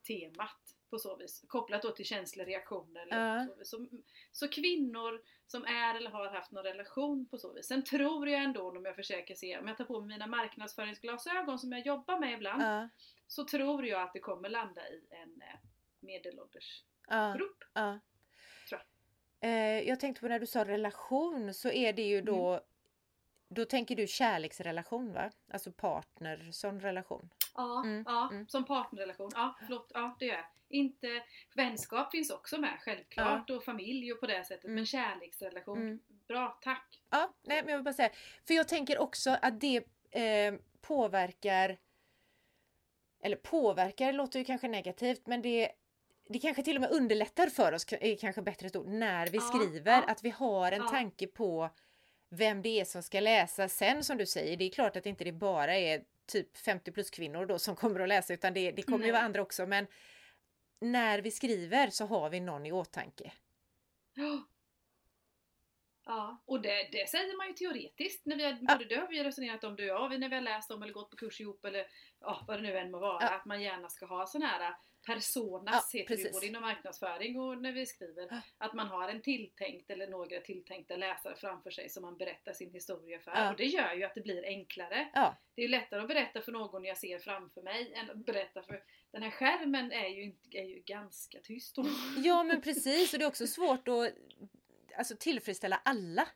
[0.09, 1.43] huvudtemat på så vis.
[1.47, 3.01] Kopplat då till känsliga reaktioner.
[3.01, 3.65] Eller så.
[3.65, 3.87] Så,
[4.31, 7.67] så kvinnor som är eller har haft någon relation på så vis.
[7.67, 11.59] Sen tror jag ändå om jag försöker se, om jag tar på mig mina marknadsföringsglasögon
[11.59, 12.61] som jag jobbar med ibland.
[12.61, 12.89] ja,
[13.27, 15.59] Så tror jag att det kommer landa i en eh,
[15.99, 17.63] medelålders ja, grupp.
[18.69, 18.81] Tror
[19.39, 22.63] Eh, jag tänkte på när du sa relation så är det ju då Mm.
[23.49, 25.31] Då tänker du kärleksrelation va?
[25.51, 27.29] Alltså partner, sån relation.
[27.57, 28.47] Ja, Mm, ja mm.
[28.47, 29.31] som partnerrelation.
[29.35, 29.91] Ja, förlåt.
[29.93, 30.45] Ja, det gör jag.
[30.69, 31.23] Inte,
[31.55, 34.63] vänskap finns också med självklart och familj och på det sättet.
[34.63, 34.75] Mm.
[34.75, 35.99] Men kärleksrelation, Mm.
[36.27, 37.01] bra, tack.
[37.09, 38.09] Ja, nej men jag vill bara säga.
[38.47, 39.77] För jag tänker också att det
[40.11, 41.77] eh, påverkar
[43.21, 45.71] eller påverkar låter ju kanske negativt men det
[46.29, 49.37] det kanske till och med underlättar för oss, är kanske bättre ett ord, när vi
[49.37, 49.91] Ja, skriver.
[49.91, 50.03] ja.
[50.07, 50.87] Att vi har en Ja.
[50.87, 51.69] tanke på
[52.29, 53.69] vem det är som ska läsa.
[53.69, 57.09] Sen som du säger, det är klart att inte det bara är typ 50 plus
[57.09, 59.11] kvinnor då som kommer att läsa utan det, det kommer ju Nej.
[59.11, 59.65] vara andra också.
[59.65, 59.87] Men
[60.81, 63.31] när vi skriver så har vi någon i åtanke.
[64.13, 64.47] Ja.
[66.09, 68.25] Ja, och det, det säger man ju teoretiskt.
[68.25, 70.41] När vi har, både det har vi resonerat om du och jag, när vi har
[70.41, 71.87] läst om eller gått på kurs ihop eller
[72.19, 73.23] ja, vad det nu än må vara.
[73.23, 73.29] Ja.
[73.29, 74.75] Att man gärna ska ha sån här
[75.07, 76.33] personas, Ja, heter det precis.
[76.33, 78.27] både inom marknadsföring och när vi skriver.
[78.29, 78.41] Ja.
[78.57, 82.71] Att man har en tilltänkt eller några tilltänkta läsare framför sig som man berättar sin
[82.71, 83.31] historia för.
[83.31, 83.51] Ja.
[83.51, 85.09] Och det gör ju att det blir enklare.
[85.55, 88.83] Det är lättare att berätta för någon jag ser framför mig än att berätta för
[89.11, 91.75] den här skärmen är ju, inte, är ju ganska tyst.
[92.17, 94.13] Ja men precis och det är också svårt att
[94.97, 96.27] alltså, tillfredsställa alla.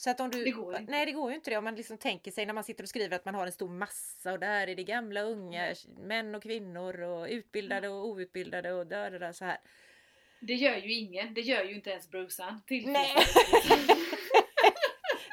[0.00, 0.92] Så att om du, Det går inte.
[0.92, 2.88] Nej det går ju inte det om man liksom tänker sig när man sitter och
[2.88, 6.42] skriver att man har en stor massa och där är det gamla unga, män och
[6.42, 9.58] kvinnor och utbildade och outbildade och där, där, där så här.
[10.40, 12.62] Det gör ju ingen, det gör ju inte ens Brucean.
[12.66, 13.14] Till Nej.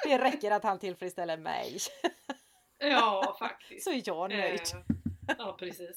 [0.03, 1.77] Det räcker att han tillfredsställer mig.
[2.80, 3.84] Ja, faktiskt.
[3.84, 4.62] Så är jag nöjd.
[4.62, 5.95] Eh, Ja, precis.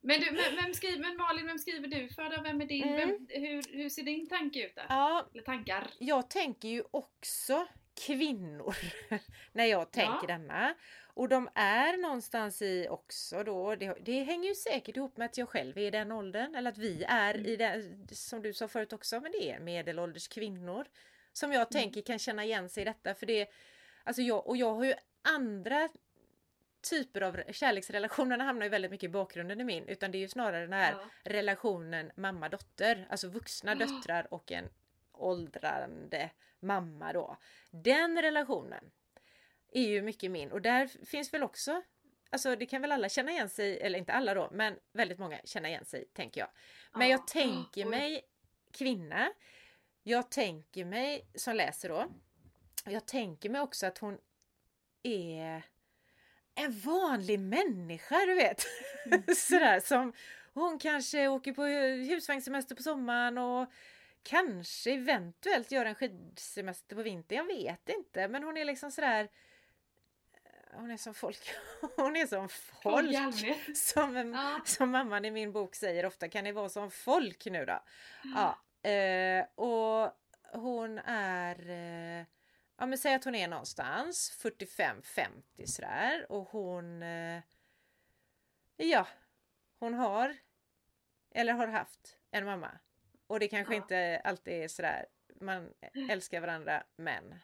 [0.00, 2.42] Men, du, men, vem skriver, men Malin, vem skriver du för då?
[2.42, 2.82] Vem är din?
[2.82, 2.96] Mm.
[2.96, 4.86] Vem, hur, hur ser din tanke ut där?
[4.88, 5.90] Ja, Eller tankar?
[5.98, 7.66] jag tänker ju också
[8.06, 8.76] kvinnor
[9.52, 10.26] när jag tänker Ja.
[10.26, 10.74] denna.
[11.14, 15.38] Och de är någonstans i också då, det, det hänger ju säkert ihop med att
[15.38, 17.46] jag själv är i den åldern, eller att vi är Mm.
[17.46, 20.86] i den, som du sa förut också, men det är medelålders kvinnor.
[21.32, 21.82] Som jag Mm.
[21.82, 23.48] tänker kan känna igen sig i detta, för det,
[24.04, 25.88] alltså jag, och jag har ju andra
[26.90, 30.28] typer av kärleksrelationerna hamnar ju väldigt mycket i bakgrunden i min, utan det är ju
[30.28, 31.08] snarare den här Ja.
[31.24, 33.86] relationen mamma-dotter, alltså vuxna Ja.
[33.86, 34.68] döttrar och en
[35.20, 36.30] åldrande
[36.60, 37.36] mamma då.
[37.70, 38.90] Den relationen
[39.72, 41.82] är ju mycket min och där finns väl också
[42.32, 45.40] Alltså det kan väl alla känna igen sig, eller inte alla då, men väldigt många
[45.44, 46.48] känna igen sig tänker jag.
[46.92, 47.10] Men Ja.
[47.16, 48.22] jag tänker mig
[48.72, 49.32] kvinna.
[50.02, 52.06] Jag tänker mig, som läser då,
[52.84, 54.18] jag tänker mig också att hon
[55.02, 55.62] är
[56.54, 58.62] en vanlig människa, du vet.
[59.06, 59.22] Mm.
[59.36, 60.12] Sådär som
[60.54, 61.64] hon kanske åker på
[62.12, 63.68] husvagnssemester på sommaren och
[64.22, 67.36] kanske eventuellt gör en skidsemester på vintern.
[67.36, 69.28] Jag vet inte, men hon är liksom sådär
[70.72, 71.50] hon är som folk.
[71.96, 73.10] Hon är som Folk.
[73.76, 74.60] Som, en, Ja.
[74.64, 77.82] som mamman i min bok säger ofta, kan ni vara som folk nu då?
[78.24, 78.58] Ja,
[78.90, 80.12] eh, och
[80.52, 82.26] hon är, eh,
[82.76, 87.42] ja men säg att hon är någonstans 45-50 sådär och hon, eh,
[88.76, 89.06] ja,
[89.78, 90.36] hon har,
[91.30, 92.78] eller har haft en mamma.
[93.30, 93.76] Och det kanske Ja.
[93.82, 95.06] inte alltid är sådär,
[95.40, 95.72] man
[96.10, 97.34] älskar varandra men.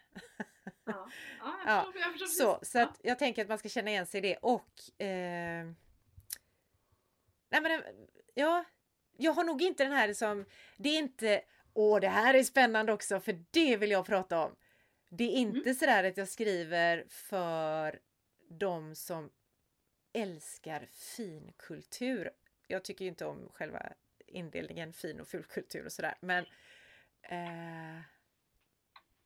[0.85, 1.09] Ja.
[1.39, 2.27] Ja, Ja, jag förstår, jag förstår
[2.59, 5.67] Så, så att jag tänker att man ska känna igen sig i det och eh,
[7.49, 7.83] Nej men
[8.35, 8.65] ja,
[9.17, 10.45] jag har nog inte den här som,
[10.77, 14.57] det är inte, åh det här är spännande också för det vill jag prata om.
[15.11, 18.01] Det är inte sådär att jag skriver för
[18.49, 19.31] de som
[20.13, 22.31] älskar finkultur.
[22.67, 23.93] Jag tycker inte om själva
[24.27, 26.45] indelningen fin och fulkultur och sådär men
[27.23, 28.03] eh,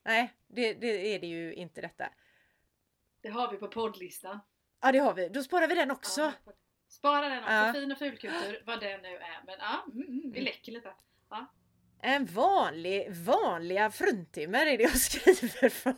[0.03, 2.09] Nej, det, det, är det ju inte detta.
[3.21, 4.39] Det har vi på poddlistan.
[4.81, 6.21] Ja det har vi, då sparar vi den också.
[6.21, 6.53] Ja,
[6.91, 7.73] Spara den också, ja.
[7.73, 9.43] fin och fulkultur, vad den nu är.
[9.47, 10.45] Men ja, mm, mm, vi mm.
[10.45, 10.95] läcker lite.
[11.31, 11.47] Ja.
[12.03, 15.95] En vanlig, vanliga fruntimmer är det jag skriver för.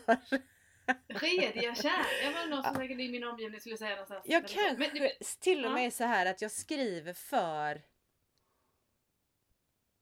[1.08, 4.24] Rediga kärringar var det någon som säkert i min omgivning skulle säga någonstans.
[4.28, 5.10] Jag kanske men,
[5.40, 5.90] till och med ja.
[5.90, 7.82] så här att jag skriver för...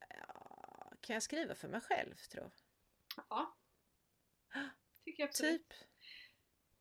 [0.08, 2.50] Ja, kan jag skriva för mig själv tror
[3.28, 3.56] Ja.
[5.04, 5.68] Tycker jag absolut.
[5.68, 5.78] Typ.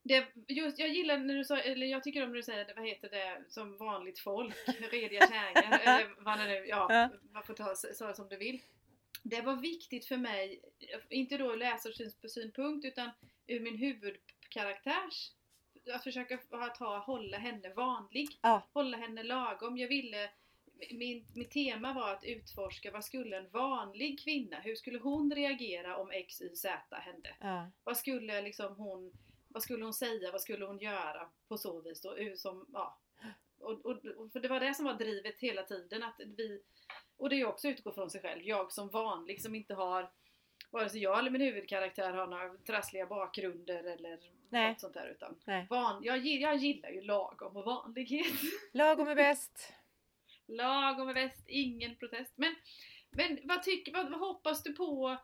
[0.04, 2.88] Det, just, jag gillar när du sa, eller jag tycker om när du säger, vad
[2.88, 4.56] heter det, som vanligt folk,
[4.92, 7.10] rediga kärringar, eller vad det nu, ja, ja.
[7.32, 8.62] man får ta så som du vill.
[9.24, 10.62] Det var viktigt för mig,
[11.10, 13.12] inte då läsarsynpunkt utan
[13.48, 15.32] ur min huvudkaraktärs
[15.94, 16.38] att försöka
[16.78, 18.40] ta, hålla henne vanlig.
[18.42, 18.68] Ja.
[18.74, 19.78] Hålla henne lagom.
[19.78, 20.30] Jag ville
[20.92, 25.98] min, mitt tema var att utforska vad skulle en vanlig kvinna, hur skulle hon reagera
[25.98, 27.36] om X, Y, Z hände?
[27.40, 27.72] Ja.
[27.84, 29.12] Vad skulle liksom hon
[29.48, 32.16] vad skulle hon säga, vad skulle hon göra på så vis då?
[32.36, 32.98] Som, ja.
[33.60, 36.62] och, och, och, för det var det som var drivet hela tiden att vi
[37.18, 38.42] och det är också utgå från sig själv.
[38.44, 40.10] Jag som vanlig som inte har
[40.72, 44.70] vare sig jag eller min huvudkaraktär har några trassliga bakgrunder eller Nej.
[44.70, 45.08] något sånt där.
[45.08, 45.68] Utan Nej.
[45.70, 48.34] Van, jag, jag gillar ju lagom och vanlighet.
[48.72, 49.74] Lagom är bäst.
[50.50, 52.34] Lagom är bäst, ingen protest.
[52.36, 52.56] Men,
[53.10, 55.18] men vad, tycker, vad, vad hoppas du på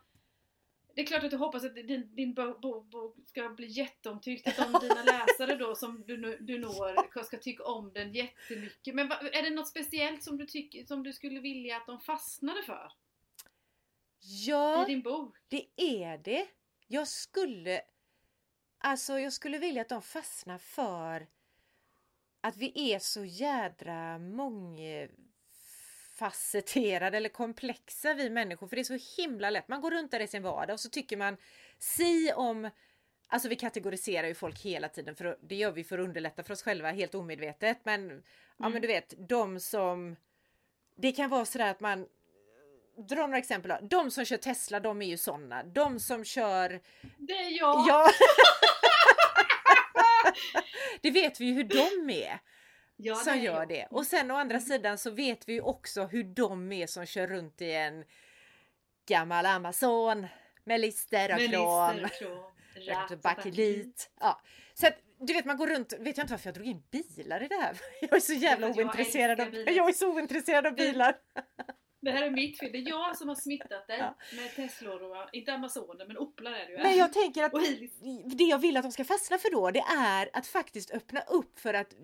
[0.96, 4.48] det är klart att du hoppas att din, din bok bo, bo ska bli jätteomtyckt,
[4.48, 8.96] att de dina läsare då som du, du når ska tycka om den jättemycket.
[8.96, 12.00] Men va, är det något speciellt som du, tycker, som du skulle vilja att de
[12.00, 12.92] fastnade för?
[14.20, 15.38] Ja, I din bok?
[15.48, 16.48] det är det.
[16.88, 17.82] Jag skulle
[18.78, 21.28] Alltså jag skulle vilja att de fastnar för
[22.46, 25.08] att vi är så jädra många
[26.16, 29.68] facetterade eller komplexa vi människor för det är så himla lätt.
[29.68, 31.38] Man går runt där i sin vardag och så tycker man
[31.80, 32.70] si om
[33.28, 36.54] Alltså vi kategoriserar ju folk hela tiden för det gör vi för att underlätta för
[36.54, 38.24] oss själva helt omedvetet men mm.
[38.58, 38.82] ja men mm.
[38.82, 40.16] du vet de som
[40.96, 42.08] Det kan vara sådär att man
[43.10, 43.88] Dra några exempel då.
[43.88, 45.64] De som kör Tesla de är ju sådana.
[45.64, 46.82] De som kör
[47.18, 47.86] Det är jag!
[47.88, 48.10] Ja.
[51.02, 52.40] det vet vi ju hur de är
[52.96, 53.68] ja, som gör jag.
[53.68, 53.88] det.
[53.90, 57.28] Och sen å andra sidan så vet vi ju också hur de är som kör
[57.28, 58.04] runt i en
[59.06, 60.28] gammal Amazon
[60.64, 62.08] med lister och krom.
[63.24, 64.12] Bakelit.
[64.20, 64.42] Ja.
[64.74, 67.44] Så att, du vet man går runt, vet jag inte varför jag drog in bilar
[67.44, 67.78] i det här.
[68.02, 71.16] Jag är så jävla ointresserad av, jag är så ointresserad av bilar.
[72.06, 72.72] Det här är mitt fel.
[72.72, 74.16] Det är jag som har smittat dig ja.
[74.36, 74.70] med
[75.02, 76.78] och, inte Amazoner, men Oplar är det ju.
[76.78, 77.54] Men jag tänker att
[78.26, 81.60] det jag vill att de ska fastna för då, det är att faktiskt öppna upp
[81.60, 81.96] för att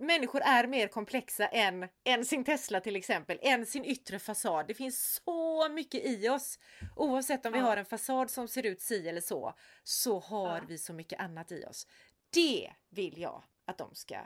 [0.00, 4.66] människor är mer komplexa än, än sin Tesla till exempel, än sin yttre fasad.
[4.66, 6.58] Det finns så mycket i oss.
[6.96, 10.62] Oavsett om vi har en fasad som ser ut si eller så, så har ja.
[10.68, 11.86] vi så mycket annat i oss.
[12.30, 14.16] Det vill jag att de ska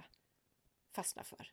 [0.95, 1.51] fastna för.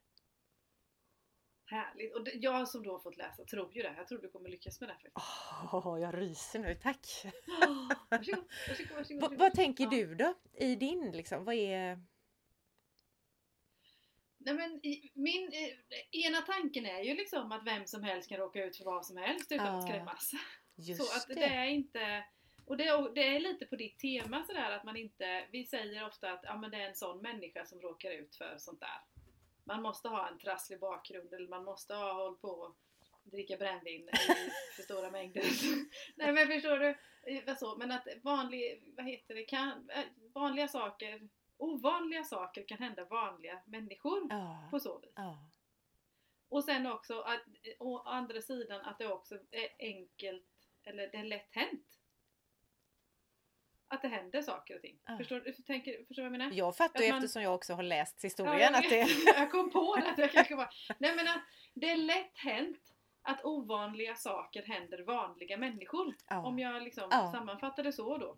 [1.72, 2.16] Härligt!
[2.16, 3.94] Och jag som då har fått läsa tror ju det.
[3.98, 4.96] Jag tror du kommer lyckas med det.
[5.16, 7.08] Åh, oh, jag ryser nu, tack!
[7.48, 10.34] Oh, varsågod, varsågod, varsågod, vad, vad tänker du då?
[10.54, 12.02] I din liksom, vad är...
[14.38, 14.82] Nej men
[15.14, 15.52] min
[16.12, 19.18] ena tanken är ju liksom att vem som helst kan råka ut för vad som
[19.18, 20.32] helst utan ja, att skrämmas.
[20.98, 21.34] så att det.
[21.34, 22.24] det är inte...
[22.66, 25.48] Och det, det, är lite på ditt tema sådär att man inte...
[25.52, 28.58] Vi säger ofta att ja, men det är en sån människa som råkar ut för
[28.58, 29.11] sånt där
[29.64, 34.10] man måste ha en trasslig bakgrund eller man måste ha hållit på att dricka brännvin
[34.10, 34.12] i
[34.76, 35.44] för stora mängder.
[36.16, 36.98] Nej men förstår du?
[37.24, 37.78] Eh, så?
[37.78, 43.62] Men att vanlig, vad heter det, kan, eh, vanliga saker, ovanliga saker kan hända vanliga
[43.66, 44.68] människor ja.
[44.72, 45.14] på så vis.
[45.16, 45.50] Ja.
[46.50, 47.44] Och sen också att,
[47.80, 50.48] å andra sidan att det också är enkelt,
[50.84, 52.01] eller det är lätt hänt
[53.92, 54.98] att det händer saker och ting.
[55.06, 55.18] Ah.
[55.18, 56.52] Förstår, du tänker, förstår vad jag menar?
[56.54, 59.08] Jag fattar ju man, eftersom jag också har läst historien ja, att det...
[59.26, 60.70] jag kom på det att jag kanske bara...
[60.98, 61.42] Nej men att
[61.74, 62.80] det är lätt hänt
[63.22, 66.16] att ovanliga saker händer vanliga människor.
[66.26, 66.40] Ah.
[66.40, 67.32] Om jag liksom ah.
[67.32, 68.38] sammanfattar det så då.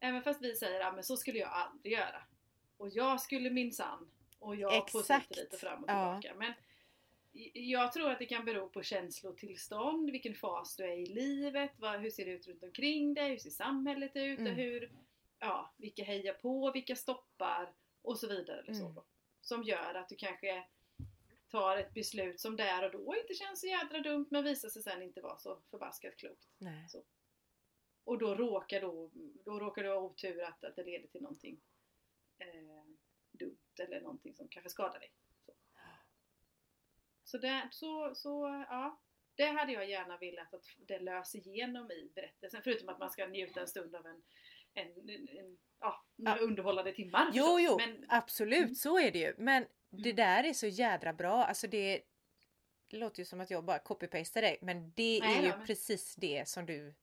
[0.00, 2.22] Även fast vi säger att ah, så skulle jag aldrig göra.
[2.76, 4.10] Och jag skulle minsann.
[4.38, 5.36] Och jag Exakt.
[5.36, 6.34] lite fram och tillbaka.
[6.36, 6.52] Men
[7.52, 12.00] jag tror att det kan bero på känslotillstånd, vilken fas du är i livet, vad,
[12.00, 14.52] hur ser det ut runt omkring dig, hur ser samhället ut, mm.
[14.52, 14.92] och hur,
[15.38, 18.60] ja, vilka hejar på, vilka stoppar och så vidare.
[18.60, 18.94] Mm.
[19.40, 20.64] Som gör att du kanske
[21.48, 24.82] tar ett beslut som där och då inte känns så jädra dumt men visar sig
[24.82, 26.48] sen inte vara så förbaskat klokt.
[26.88, 27.04] Så.
[28.04, 29.10] Och då råkar, då,
[29.44, 31.60] då råkar du ha otur att, att det leder till någonting
[32.38, 32.84] eh,
[33.32, 35.12] dumt eller någonting som kanske skadar dig.
[37.26, 39.00] Så, det, så, så ja,
[39.34, 42.60] det hade jag gärna velat att det löser igenom i berättelsen.
[42.64, 44.22] Förutom att man ska njuta en stund av en,
[44.74, 46.44] en, en, en ja, några Ja.
[46.44, 47.30] underhållande timmar.
[47.32, 47.60] Jo, förstås.
[47.62, 48.74] jo, Men, absolut Mm.
[48.74, 49.34] så är det ju.
[49.38, 50.16] Men det Mm.
[50.16, 51.44] där är så jädra bra.
[51.44, 52.02] Alltså det,
[52.90, 54.58] det låter ju som att jag bara copy-pastar dig.
[54.62, 56.94] Men det Nej är ju men- precis det som du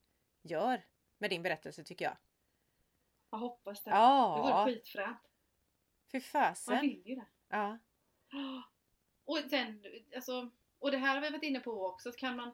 [0.41, 0.81] gör
[1.17, 2.17] med din berättelse tycker jag.
[3.29, 3.89] jag hoppas det.
[3.89, 4.35] Ja.
[4.35, 5.17] Det vore skitfränt.
[6.11, 6.81] Fy Man fasen.
[6.81, 7.25] vill ju det.
[7.49, 7.77] Ja.
[9.25, 9.83] Och sen,
[10.15, 12.51] alltså, och det här har vi varit inne på också, kan man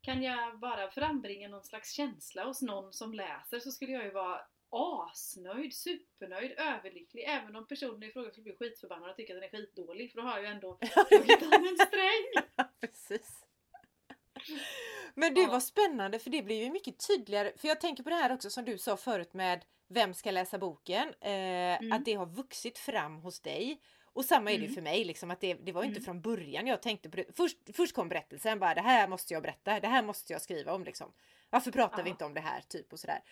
[0.00, 4.10] kan jag bara frambringa någon slags känsla hos någon som läser så skulle jag ju
[4.10, 9.40] vara asnöjd, supernöjd, överlycklig även om personen i fråga skulle bli skitförbannad och tycka att
[9.40, 10.72] den är skitdålig för då har jag ju ändå
[11.10, 12.44] tagit an en sträng.
[12.80, 13.44] Precis.
[15.14, 15.48] Men det Ja.
[15.48, 17.52] var spännande för det blir ju mycket tydligare.
[17.56, 20.58] För jag tänker på det här också som du sa förut med Vem ska läsa
[20.58, 21.14] boken?
[21.20, 23.80] Eh, Att det har vuxit fram hos dig.
[24.18, 24.74] Och samma är det Mm.
[24.74, 26.04] för mig, liksom, att det, det var inte Mm.
[26.04, 27.24] från början jag tänkte på det.
[27.36, 30.72] Först, först kom berättelsen, bara det här måste jag berätta, det här måste jag skriva
[30.72, 30.84] om.
[30.84, 31.12] Liksom.
[31.50, 32.12] Varför pratar vi Ja.
[32.14, 32.60] inte om det här?
[32.60, 33.22] Typ och sådär.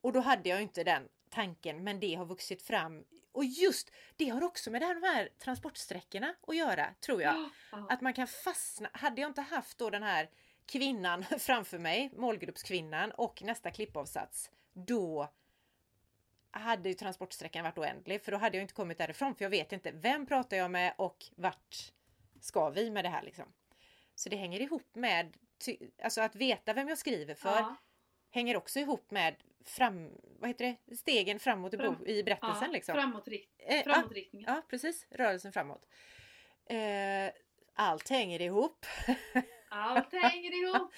[0.00, 3.04] Och då hade jag inte den tanken, men det har vuxit fram.
[3.32, 7.50] Och just det har också med de här transportsträckorna att göra, tror jag.
[7.72, 7.86] Ja.
[7.90, 8.88] Att man kan fastna.
[8.92, 10.28] Hade jag inte haft då den här
[10.66, 15.32] kvinnan framför mig, målgruppskvinnan och nästa klippavsats, då
[16.50, 19.72] hade ju transportsträckan varit oändlig för då hade jag inte kommit därifrån för jag vet
[19.72, 21.92] inte vem pratar jag med och vart
[22.40, 23.52] ska vi med det här liksom.
[24.14, 25.36] Så det hänger ihop med,
[26.02, 27.76] alltså att veta vem jag skriver för Ja.
[28.30, 29.34] hänger också ihop med
[29.64, 32.94] fram, vad heter det, stegen framåt i, Fram- i berättelsen Ja, liksom.
[32.94, 34.54] framåtrikt, Eh, ja, framåtriktningen.
[34.54, 35.86] ja, precis, rörelsen framåt.
[36.66, 37.30] Eh,
[37.74, 38.86] allt hänger ihop.
[39.70, 40.92] Allt hänger ihop.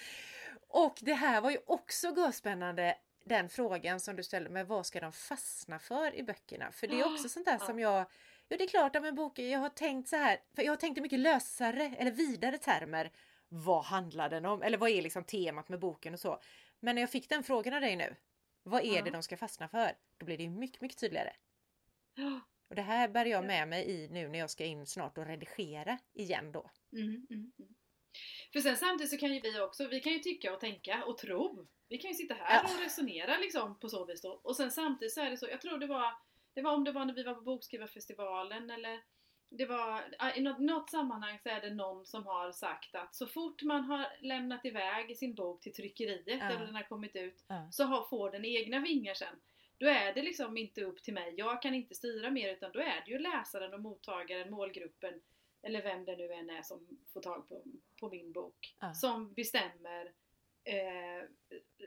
[0.67, 2.97] Och det här var ju också spännande
[3.31, 6.71] den frågan som du ställde med vad ska de fastna för i böckerna?
[6.71, 7.65] För det är också sånt där Ja.
[7.65, 8.05] som jag
[8.49, 10.77] Jo det är klart att med boken, jag har tänkt så här, för jag har
[10.77, 13.11] tänkt i mycket lösare eller vidare termer.
[13.47, 14.61] Vad handlar den om?
[14.61, 16.39] Eller vad är liksom temat med boken och så.
[16.79, 18.15] Men när jag fick den frågan av dig nu,
[18.63, 19.01] vad är Ja.
[19.01, 19.91] det de ska fastna för?
[20.17, 21.33] Då blir det mycket, mycket tydligare.
[22.15, 22.39] Ja.
[22.69, 23.47] Och det här bär jag Ja.
[23.47, 26.71] med mig i nu när jag ska in snart och redigera igen då.
[26.93, 27.75] Mm, mm, mm.
[28.53, 31.17] För sen samtidigt så kan ju vi också, vi kan ju tycka och tänka och
[31.17, 31.67] tro.
[31.89, 34.41] Vi kan ju sitta här och resonera liksom på så vis då.
[34.43, 36.13] Och sen samtidigt så är det så, jag tror det var,
[36.53, 39.01] det var om det var när vi var på Bokskrivarfestivalen eller
[39.49, 40.03] det var,
[40.35, 43.83] i något, något sammanhang så är det någon som har sagt att så fort man
[43.83, 48.31] har lämnat iväg sin bok till tryckeriet eller den har kommit ut så har, får
[48.31, 49.35] den egna vingar sen.
[49.77, 52.79] Då är det liksom inte upp till mig, jag kan inte styra mer utan då
[52.79, 55.21] är det ju läsaren och mottagaren, målgruppen
[55.63, 57.63] eller vem det nu än är som får tag på,
[57.99, 58.93] på min bok Ja.
[58.93, 60.05] som bestämmer
[60.63, 61.27] eh,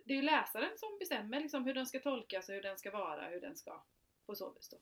[0.04, 2.90] Det är ju läsaren som bestämmer liksom hur den ska tolkas och hur den ska
[2.90, 3.82] vara, hur den ska
[4.26, 4.76] på så vis då.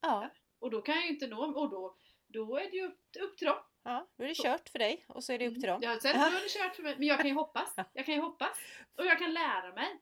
[0.00, 3.00] Ja, Och då kan jag ju inte nå, och då, då är det ju upp,
[3.20, 3.58] upp till dem.
[3.82, 5.80] ja, då är det kört för dig och så är det upp till dem.
[5.82, 6.94] Ja, sen då är det kört för mig.
[6.98, 7.74] Men jag kan ju hoppas.
[7.92, 8.58] Jag kan ju hoppas.
[8.96, 10.00] Och jag kan lära mig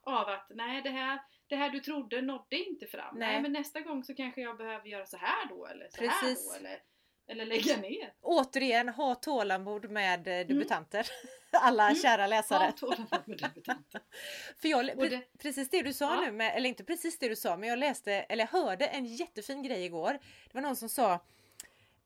[0.00, 3.18] av att nej det här, det här du trodde nådde inte fram.
[3.18, 3.32] Nej.
[3.32, 3.42] Nej.
[3.42, 6.52] men nästa gång så kanske jag behöver göra så här då eller så Precis.
[6.52, 6.82] här då eller,
[7.28, 8.12] eller lägga ner.
[8.22, 11.06] Återigen, ha tålamod med eh, debutanter.
[11.52, 12.02] Alla Mm.
[12.02, 12.64] kära läsare.
[12.64, 14.00] Ha tålamod med debutanter.
[14.60, 16.20] För jag, pre- det- precis det du sa Ja.
[16.20, 19.62] nu, med, eller inte precis det du sa, men jag läste, eller hörde en jättefin
[19.62, 20.12] grej igår.
[20.12, 21.12] Det var någon som sa,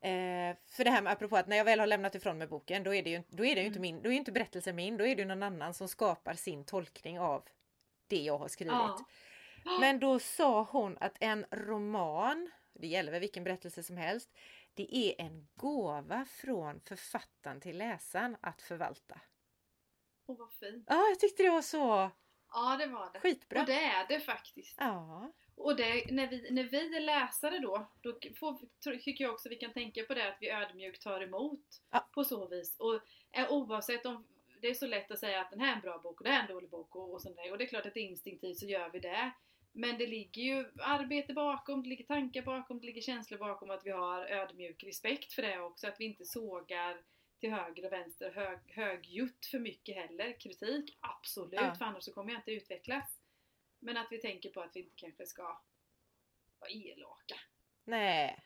[0.01, 2.83] eh, för det här med apropå att när jag väl har lämnat ifrån mig boken,
[2.83, 3.95] då är det ju, då är det ju inte Mm.
[3.95, 6.65] min, då är ju inte berättelsen min, då är det någon annan som skapar sin
[6.65, 7.43] tolkning av
[8.07, 8.73] det jag har skrivit.
[8.73, 9.05] Ja.
[9.79, 14.29] Men då sa hon att en roman, det gäller väl vilken berättelse som helst,
[14.73, 19.21] det är en gåva från författaren till läsaren att förvalta.
[20.27, 20.85] Åh vad fint.
[20.89, 22.11] Ja, jag tyckte det var så
[22.53, 23.19] Ja det var det.
[23.19, 23.59] skitbra.
[23.61, 24.75] Och det är det faktiskt.
[24.79, 28.59] Ja, Och det, när, vi, när vi är läsare då, då får,
[28.99, 32.07] tycker jag också vi kan tänka på det att vi ödmjukt tar emot Ja.
[32.13, 32.75] på så vis.
[32.79, 32.95] Och
[33.31, 34.27] eh, oavsett om
[34.61, 36.31] det är så lätt att säga att den här är en bra bok och det
[36.31, 37.51] här är en dålig bok och, och sånt där.
[37.51, 39.31] Och det är klart att instinktivt så gör vi det.
[39.73, 43.85] Men det ligger ju arbete bakom, det ligger tankar bakom, det ligger känslor bakom att
[43.85, 45.87] vi har ödmjuk respekt för det också.
[45.87, 47.01] Att vi inte sågar
[47.39, 50.39] till höger och vänster hög, högljutt för mycket heller.
[50.39, 51.75] Kritik, absolut, Ja.
[51.75, 53.17] för annars så kommer jag inte utvecklas.
[53.79, 55.43] Men att vi tänker på att vi inte kanske ska
[56.59, 57.35] vara elaka.
[57.83, 58.39] nej.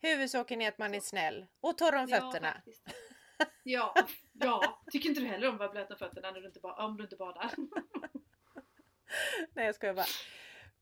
[0.00, 2.48] Huvudsaken är att man är snäll och torr om fötterna.
[2.48, 2.88] Ja, faktiskt.
[3.62, 3.94] ja,
[4.32, 6.96] ja, tycker inte du heller om att vara blöt om fötterna när du inte, om
[6.96, 7.52] du inte badar?
[9.54, 10.06] Nej, jag skojar bara.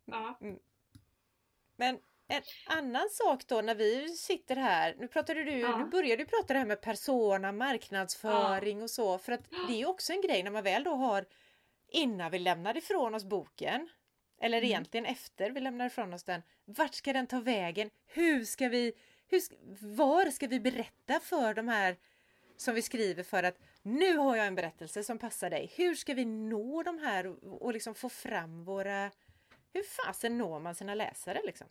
[0.05, 0.39] Ja.
[1.77, 1.99] Men
[2.29, 5.79] en annan sak då när vi sitter här, nu pratade du, Ja.
[5.79, 9.89] nu började du prata det här med persona, marknadsföring och så, för att det är
[9.89, 11.25] också en grej när man väl då har,
[11.89, 13.89] innan vi lämnar ifrån oss boken,
[14.41, 14.71] eller Mm.
[14.71, 17.91] egentligen efter vi lämnar ifrån oss den, vart ska den ta vägen?
[18.07, 18.93] Hur ska vi,
[19.29, 19.41] hur,
[19.97, 21.97] var ska vi berätta för de här
[22.57, 25.73] som vi skriver för att nu har jag en berättelse som passar dig.
[25.77, 29.11] Hur ska vi nå de här och, och liksom få fram våra...
[29.75, 31.66] Hur fasen når man sina läsare liksom?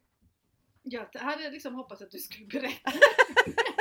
[0.84, 2.92] Jag hade liksom hoppats att du skulle berätta.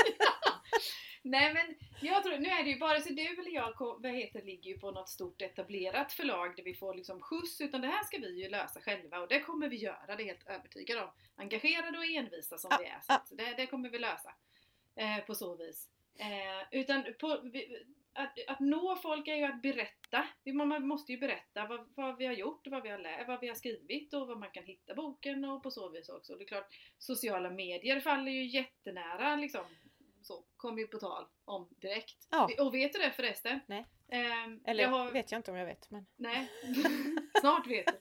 [1.22, 4.42] Nej men jag tror, nu är det ju vare sig du eller jag vad heter,
[4.42, 8.04] ligger ju på något stort etablerat förlag där vi får liksom skjuts utan det här
[8.04, 11.10] ska vi ju lösa själva och det kommer vi göra, det är helt övertygad om.
[11.36, 14.34] Engagerade och envisa som vi är, så det, det kommer vi lösa.
[14.96, 15.88] Eh, på så vis.
[16.18, 20.26] Eh, utan på, vi- att, att nå folk är ju att berätta.
[20.54, 23.48] Man måste ju berätta vad, vad vi har gjort, vad vi har, lä- vad vi
[23.48, 26.34] har skrivit och vad man kan hitta boken och på så vis också.
[26.36, 29.64] Det är klart, sociala medier faller ju jättenära liksom.
[30.22, 32.28] Så, kom ju på tal om direkt.
[32.30, 32.48] Ja.
[32.60, 33.60] Och vet du det förresten?
[33.66, 33.86] Nej.
[34.08, 35.90] Ehm, Eller jag har, vet jag inte om jag vet.
[35.90, 36.06] Men...
[36.16, 36.48] Nej,
[37.40, 37.92] snart vet du.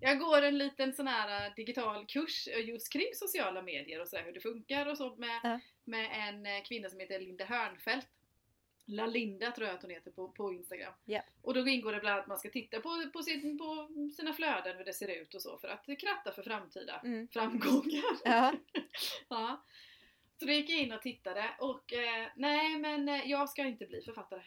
[0.00, 4.16] Jag går en liten sån här äh, digital kurs just kring sociala medier och så
[4.16, 5.60] här, hur det funkar och så med, Ja.
[5.84, 8.08] med en äh, kvinna som heter Linda Hörnfeldt.
[8.86, 10.92] La Linda tror jag att hon heter på, på Instagram.
[11.04, 11.20] Ja.
[11.42, 14.32] Och då ingår det bland annat att man ska titta på, på, sin, på sina
[14.32, 17.28] flöden hur det ser ut och så för att kratta för framtida Mm.
[17.28, 18.04] framgångar.
[18.24, 18.52] Ja.
[19.28, 19.64] ja.
[20.38, 23.86] Så då gick jag in och tittade och eh, nej men eh, jag ska inte
[23.86, 24.42] bli författare.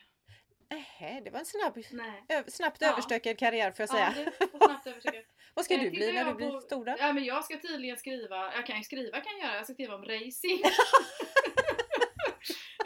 [0.70, 2.24] Ähä, det var en snabb, Nej.
[2.30, 2.92] ö- snabbt Ja.
[2.92, 4.14] överstökad karriär får jag säga.
[4.16, 4.32] Ja.
[5.54, 6.96] Vad ska Eh, du bli när du blir på- stor då?
[7.00, 9.74] Ja men jag ska tydligen skriva, jag kan ju skriva kan jag göra, jag ska
[9.74, 10.62] skriva om racing.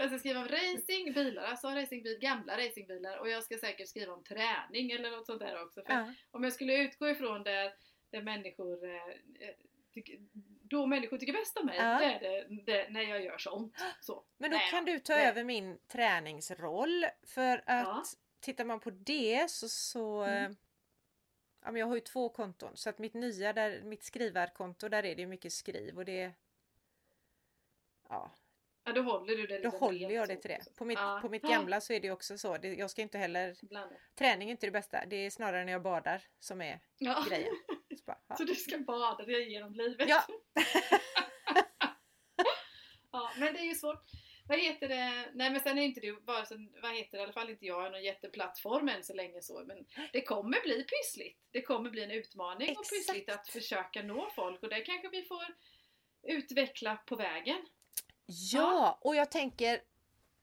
[0.01, 4.13] jag ska skriva om racing, bilar, alltså racingbil, gamla racingbilar och jag ska säkert skriva
[4.13, 5.83] om träning eller något sånt där också.
[5.83, 6.13] För Ja.
[6.31, 7.73] om jag skulle utgå ifrån där,
[8.09, 8.95] där människor eh,
[9.47, 9.55] eh,
[10.63, 11.99] då människor tycker bäst om mig, Ja.
[11.99, 13.75] det är det, det när jag gör sånt.
[14.01, 14.23] Så.
[14.37, 15.25] Men då Nej, kan du ta nej.
[15.27, 18.03] över min träningsroll för att Ja.
[18.39, 20.51] tittar man på det så, så Mm.
[20.51, 20.57] eh,
[21.63, 25.05] ja, men jag har ju två konton så att mitt nya, där, mitt skrivarkonto där
[25.05, 26.31] är det mycket skriv och det
[28.09, 28.31] Ja,
[28.83, 30.75] Ja, då håller du det då håller jag det till det.
[30.77, 31.19] På mitt, Ja.
[31.21, 32.57] på mitt gamla så är det också så.
[32.57, 33.99] Det, jag ska inte heller Blandat.
[34.15, 35.05] Träning är inte det bästa.
[35.05, 37.25] Det är snarare när jag badar som är Ja.
[37.29, 37.53] grejen.
[37.97, 38.35] Så bara, ja.
[38.35, 40.09] Så du ska bada dig igenom livet?
[40.09, 40.23] Ja.
[43.11, 44.03] ja, men det är ju svårt.
[44.47, 45.31] Vad heter det?
[45.33, 46.45] Nej men sen är inte du bara
[46.81, 49.63] vad heter det, i alla fall inte jag, någon jätteplattform än så länge så.
[49.65, 51.39] Men det kommer bli pyssligt.
[51.51, 52.89] Det kommer bli en utmaning och Exakt.
[52.89, 55.43] pyssligt att försöka nå folk och det kanske vi får
[56.23, 57.65] utveckla på vägen.
[58.31, 59.81] Ja, och jag tänker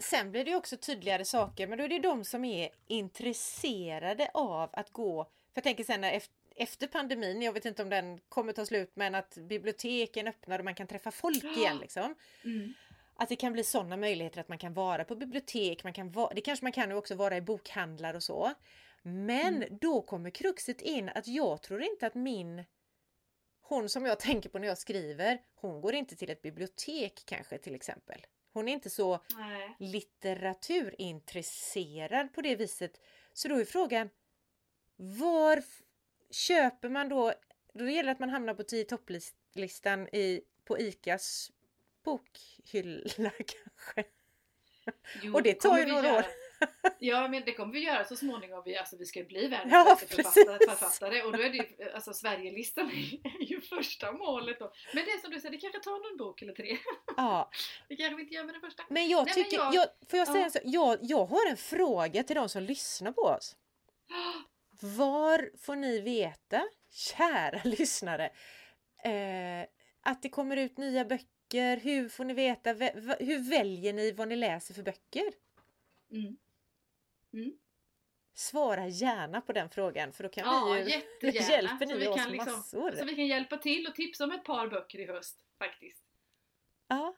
[0.01, 4.71] Sen blir det också tydligare saker men då är det de som är intresserade av
[4.73, 5.25] att gå.
[5.25, 6.23] För jag tänker sen när
[6.57, 10.65] efter pandemin, jag vet inte om den kommer ta slut men att biblioteken öppnar och
[10.65, 12.15] man kan träffa folk igen liksom.
[13.17, 16.35] Att det kan bli sådana möjligheter att man kan vara på bibliotek, man kan vara,
[16.35, 18.55] det kanske man kan också vara i bokhandlar och så.
[19.03, 22.65] Men då kommer kruxet in att jag tror inte att min
[23.69, 27.59] hon som jag tänker på när jag skriver, hon går inte till ett bibliotek kanske
[27.59, 28.27] till exempel.
[28.53, 29.77] Hon är inte så Nej.
[29.79, 33.01] litteraturintresserad på det viset.
[33.33, 34.11] Så då är frågan,
[34.97, 35.63] var
[36.31, 37.33] köper man då?
[37.73, 41.53] Då gäller det att man hamnar på 10 topplistan i, på ICAs
[42.05, 44.05] bokhylla kanske.
[45.23, 46.25] Jo, Och det tar ju några år.
[46.99, 48.63] Ja men det kommer vi göra så småningom.
[48.65, 52.13] Vi, alltså, vi ska bli världens Ja, författare, författare och då är det ju, alltså
[52.13, 54.73] Sverigelistan är ju första målet då.
[54.95, 56.79] Men det är som du säger, det kanske tar någon bok eller tre.
[57.17, 57.51] Ja,
[57.89, 58.83] Det kanske vi inte gör med den första.
[58.89, 60.51] men jag Nej, men tycker, jag- jag, får jag säga ja.
[60.51, 60.63] sak?
[60.65, 63.57] Jag, jag har en fråga till de som lyssnar på oss.
[64.81, 68.25] Var får ni veta, kära lyssnare,
[69.05, 69.69] eh,
[70.01, 71.77] att det kommer ut nya böcker?
[71.77, 72.73] Hur får ni veta?
[73.19, 75.33] Hur väljer ni vad ni läser för böcker?
[76.13, 76.37] Mm.
[78.35, 81.31] Svara gärna på den frågan för då kan Ja, vi ju...
[81.51, 82.93] hjälper Så ni vi oss kan liksom- massor.
[82.93, 86.05] Så vi kan hjälpa till och tipsa om ett par böcker i höst faktiskt.
[86.89, 87.17] Ja,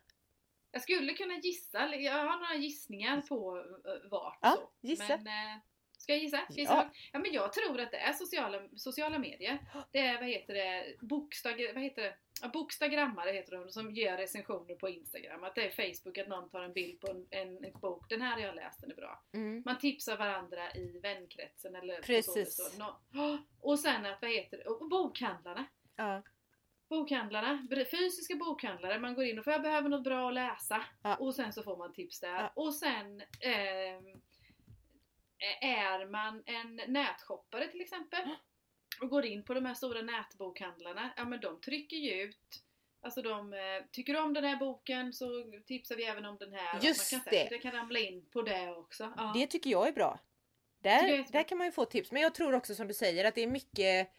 [0.73, 4.39] Jag skulle kunna gissa, jag har några gissningar på eh, vart.
[4.43, 4.87] Ja, så.
[4.87, 5.17] gissa.
[5.17, 5.63] Men, eh,
[6.03, 6.37] ska jag gissa?
[6.37, 6.75] Ska jag, gissa?
[6.75, 6.91] Ja.
[7.13, 7.19] Ja.
[7.19, 9.59] men jag tror att det är sociala, sociala medier.
[9.93, 12.15] Det är, vad heter det, bokstag, vad heter det?
[12.43, 15.45] Ja, bokstagrammare heter de som gör recensioner på Instagram.
[15.45, 18.09] Att det är Facebook, att någon tar en bild på en, en, en bok.
[18.09, 19.23] Den här har jag läst, den är bra.
[19.33, 19.63] mm.
[19.67, 22.57] Man tipsar varandra i vänkretsen eller Precis.
[22.57, 22.79] Så, så.
[23.13, 25.67] Nå- Och sen att, vad heter det, och bokhandlarna.
[25.97, 26.23] ja.
[26.89, 30.85] Bokhandlarna, fysiska bokhandlare, man går in och får jag behöver något bra att läsa.
[31.03, 31.17] Ja.
[31.17, 32.51] Och sen så får man tips där.
[32.55, 34.21] Och sen ehm,
[35.61, 38.37] är man en nätshoppare till exempel
[39.01, 42.63] och går in på de här stora nätbokhandlarna, ja men de trycker ju ut
[43.03, 43.59] Alltså de, eh,
[43.91, 45.27] tycker om den här boken så
[45.67, 46.81] tipsar vi även om den här.
[46.83, 47.49] Just man kan det.
[47.51, 49.13] det kan ramla in på det också.
[49.17, 49.33] Ja.
[49.35, 50.21] Det tycker jag är bra.
[50.83, 52.13] Där, där kan man ju få tips.
[52.13, 54.13] Men jag tror också som du säger att det är mycket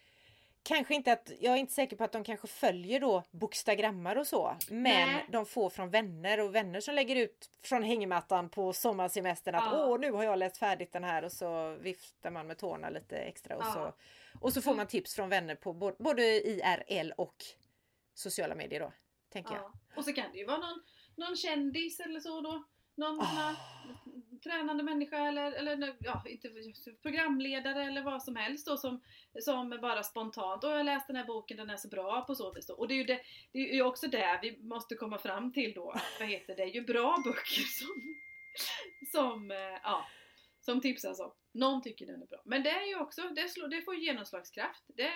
[0.63, 4.27] kanske inte att, jag är inte säker på att de kanske följer då bokstagrammar och
[4.27, 4.55] så.
[4.69, 5.25] Men Nej.
[5.29, 9.85] de får från vänner och vänner som lägger ut från hängmattan på sommarsemestern att Ja.
[9.85, 13.17] åh nu har jag läst färdigt den här och så viftar man med tårna lite
[13.17, 13.73] extra och Ja.
[13.73, 13.93] så.
[14.41, 17.35] Och så får man tips från vänner på både IRL och
[18.13, 18.93] sociala medier då.
[19.29, 19.63] Tänker jag.
[19.63, 19.73] Ja.
[19.95, 20.81] Och så kan det ju vara någon,
[21.15, 22.63] någon kändis eller så då.
[22.95, 23.55] Någon Ah
[24.43, 26.49] tränande människa eller, eller ja, inte,
[27.01, 29.01] programledare eller vad som helst då som,
[29.39, 32.35] som bara spontant och jag har läst den här boken, den är så bra på
[32.35, 32.73] så vis då.
[32.73, 33.21] Och det är ju, det,
[33.51, 36.69] det är ju också det vi måste komma fram till då, vad heter det, det
[36.69, 38.15] är ju bra böcker som,
[39.11, 40.07] som, eh, ja,
[40.61, 41.31] som tipsas om.
[41.53, 42.41] Någon tycker den är bra.
[42.45, 44.83] Men det är ju också, det, slår, det får ju genomslagskraft.
[44.87, 45.11] Det,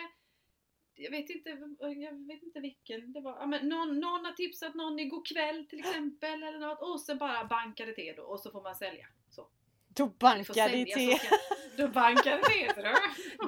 [0.96, 3.38] jag vet inte, jag vet inte vilken det var.
[3.40, 7.16] Ja, men någon, någon har tipsat någon igår kväll till exempel eller något och så
[7.16, 9.08] bara bankar det då och så får man sälja.
[9.30, 9.48] Så.
[9.88, 11.20] Då bankar det till.
[11.78, 12.84] Då bankar det till.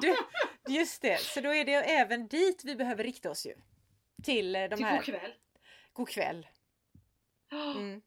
[0.00, 0.16] Du,
[0.74, 3.54] just det, så då är det även dit vi behöver rikta oss ju.
[4.22, 4.96] Till eh, de Till här.
[4.96, 5.34] god kväll.
[5.92, 6.46] God kväll.
[7.76, 8.02] Mm.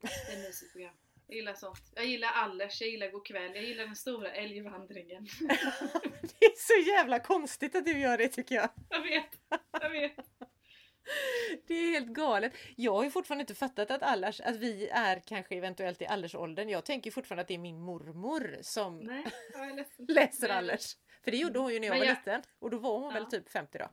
[0.00, 0.94] Det är ett mysigt program.
[1.28, 1.92] Jag gillar sånt.
[1.94, 5.26] Jag gillar Allers, jag gillar kväll, jag gillar den stora älgvandringen.
[6.38, 8.68] Det är så jävla konstigt att du gör det tycker jag.
[8.90, 9.30] Jag vet,
[9.80, 10.16] jag vet.
[11.66, 12.52] Det är helt galet.
[12.76, 16.68] Jag har ju fortfarande inte fattat att, Allers, att vi är kanske eventuellt i Allersåldern.
[16.68, 20.96] Jag tänker fortfarande att det är min mormor som Nej, jag läser Men- Allers.
[21.24, 22.42] För det gjorde hon ju när jag Men var jag- liten.
[22.58, 23.30] Och då var hon väl Ja.
[23.30, 23.88] typ 50 då.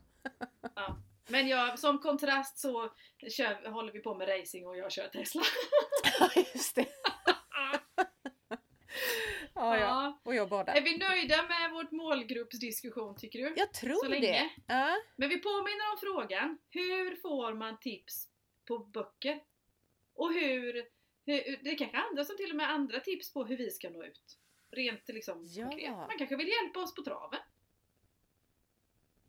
[0.76, 0.98] Ja.
[1.28, 2.94] Men jag, som kontrast så
[3.30, 5.42] kör, håller vi på med racing och jag kör Tesla.
[6.20, 6.86] Ja just det.
[9.58, 10.20] Ja, ja.
[10.24, 10.74] Och jag badar.
[10.76, 13.54] Är vi nöjda med vårt målgruppsdiskussion tycker du?
[13.58, 14.10] Jag tror Så det.
[14.20, 14.50] länge.
[14.68, 14.96] Ja.
[15.16, 16.58] Men vi påminner om frågan.
[16.70, 18.28] Hur får man tips
[18.68, 19.44] på böcker?
[20.14, 20.74] Och hur,
[21.26, 23.70] hur det är kanske andra som till och med har andra tips på hur vi
[23.72, 24.38] ska nå ut.
[24.72, 25.70] Rent liksom Ja.
[25.70, 25.92] konkret.
[25.92, 27.40] Man kanske vill hjälpa oss på traven.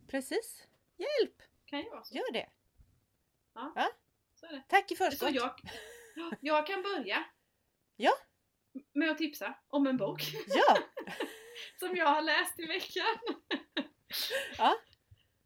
[0.08, 0.62] Precis.
[0.96, 1.42] Hjälp!
[1.66, 2.14] Kan ju vara så.
[2.14, 2.48] Gör det.
[4.34, 4.62] så är det.
[4.68, 5.34] Tack i Så förskott.
[5.34, 5.60] jag,
[6.40, 7.24] jag kan börja.
[7.96, 8.12] Ja.
[8.92, 10.78] Med att tipsa om en bok Ja!
[11.78, 13.44] som jag har läst i veckan.
[14.58, 14.74] Ja.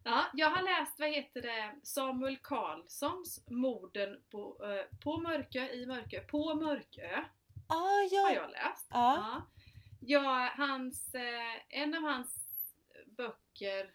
[0.04, 5.86] Ja, jag har läst, vad heter det, Samuel Karlssons Morden på, eh, på Mörkö, i
[5.86, 7.24] Mörkö, på Mörkö.
[7.68, 8.32] Ah, har ja.
[8.34, 8.86] jag läst.
[8.90, 9.16] Ja.
[9.16, 9.46] Ja.
[10.00, 12.48] Ja, hans, eh, en av hans
[13.06, 13.92] böcker,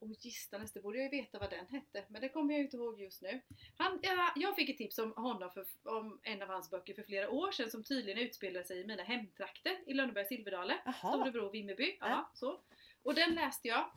[0.00, 2.76] och gistanes, det borde jag ju veta vad den hette, men det kommer jag inte
[2.76, 3.40] ihåg just nu.
[3.76, 7.02] Han, ja, jag fick ett tips om honom för, om en av hans böcker för
[7.02, 10.94] flera år sedan som tydligen utspelade sig i mina hemtrakter i Lönneberg Silverdale.
[10.98, 11.96] Storebro Vimmerby.
[12.00, 12.30] Ja, Ja.
[12.34, 12.60] så.
[13.02, 13.90] Och den läste jag.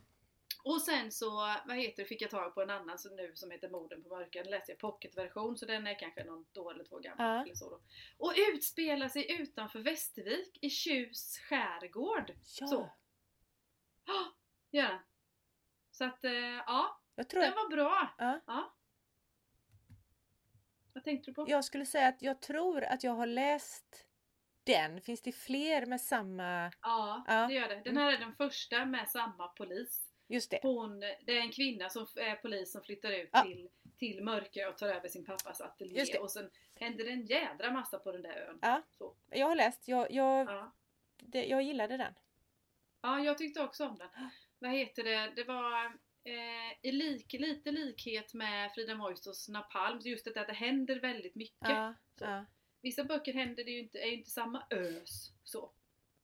[0.64, 1.32] Och sen så,
[1.66, 4.10] vad heter det, fick jag tag på en annan som nu som heter Morden på
[4.10, 4.44] mörker.
[4.44, 7.36] Den läste jag pocketversion så den är kanske någon år eller två gammal.
[7.36, 7.42] Ja.
[7.44, 7.80] Eller så då.
[8.18, 12.32] Och utspelar sig utanför Västervik i Tjus skärgård.
[12.60, 12.68] Ja.
[12.68, 12.80] Så.
[14.08, 14.28] Oh,
[14.72, 15.00] den.
[16.02, 16.32] Så att, eh,
[16.68, 18.10] ja, Jag tror den var bra.
[18.18, 18.74] Ja.
[20.94, 21.46] Vad tänkte du på?
[21.48, 24.08] jag skulle säga att jag tror att jag har läst
[24.64, 25.02] den.
[25.02, 26.72] Finns det fler med samma...
[26.82, 27.48] Ja, Ja.
[27.48, 27.82] det gör det.
[27.86, 30.14] Den här är den första med samma polis.
[30.28, 30.60] Just det.
[30.62, 33.42] Hon, det är en kvinna som är polis som flyttar ut Ja.
[33.42, 37.72] till, till Mörkö och tar över sin pappas ateljé och sen händer det en jädra
[37.72, 38.60] massa på den där ön.
[38.62, 38.82] Ja.
[38.90, 39.16] Så.
[39.30, 39.88] Jag har läst.
[39.88, 40.72] Jag, jag, Ja.
[41.18, 42.14] det, jag gillade den.
[43.02, 44.10] ja, jag tyckte också om den.
[44.62, 45.34] Vad heter det?
[45.36, 45.86] Det var
[46.24, 51.36] eh, i lik, lite likhet med Frida Moisos Napalm, just det att det händer väldigt
[51.36, 51.70] mycket.
[51.70, 52.46] Ja, ja.
[52.82, 55.32] Vissa böcker händer det ju inte, är ju inte samma ös.
[55.44, 55.72] Så.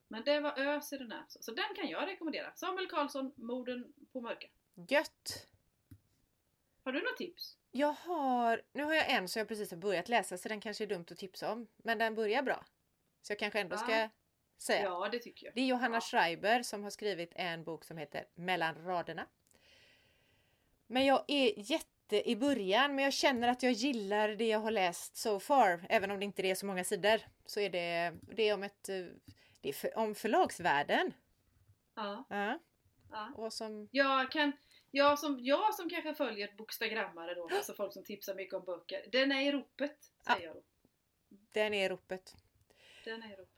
[0.08, 1.24] Men det var ös i den här.
[1.28, 2.54] Så, så den kan jag rekommendera.
[2.54, 4.48] Samuel Karlsson, Morden på Mörka.
[4.88, 5.46] Gött!
[6.84, 7.56] Har du något tips?
[7.70, 10.84] Jag har, nu har jag en som jag precis har börjat läsa så den kanske
[10.84, 11.66] är dumt att tipsa om.
[11.76, 12.64] Men den börjar bra.
[13.22, 14.08] Så jag kanske ändå ska Ja.
[14.58, 14.82] Säga.
[14.82, 15.54] Ja, det tycker jag.
[15.54, 16.00] Det är Johanna Ja.
[16.00, 19.26] Schreiber som har skrivit en bok som heter Mellan raderna.
[20.86, 24.70] Men jag är jätte i början men jag känner att jag gillar det jag har
[24.70, 25.86] läst so far.
[25.88, 27.20] Även om det inte är så många sidor.
[27.46, 28.88] Så är det, det är om ett
[29.60, 31.12] det är för, om förlagsvärlden.
[31.94, 32.58] Ja, Ja,
[33.10, 33.32] ja.
[33.36, 34.52] och som, Jag kan,
[34.90, 39.04] jag som, jag som kanske följer bokstagrammare då, alltså folk som tipsar mycket om böcker.
[39.12, 40.62] Den är i ropet, säger jag då.
[41.28, 42.36] den är i ropet.
[43.04, 43.57] Den är i ropet.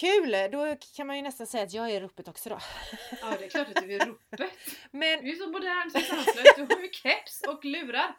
[0.00, 0.32] Kul!
[0.52, 2.58] Då kan man ju nästan säga att jag är i ropet också då.
[3.20, 4.40] Ja, det är klart att du är i ropet.
[4.90, 6.54] Men Du är så modern så sanslös.
[6.56, 8.16] Du har ju keps och lurar.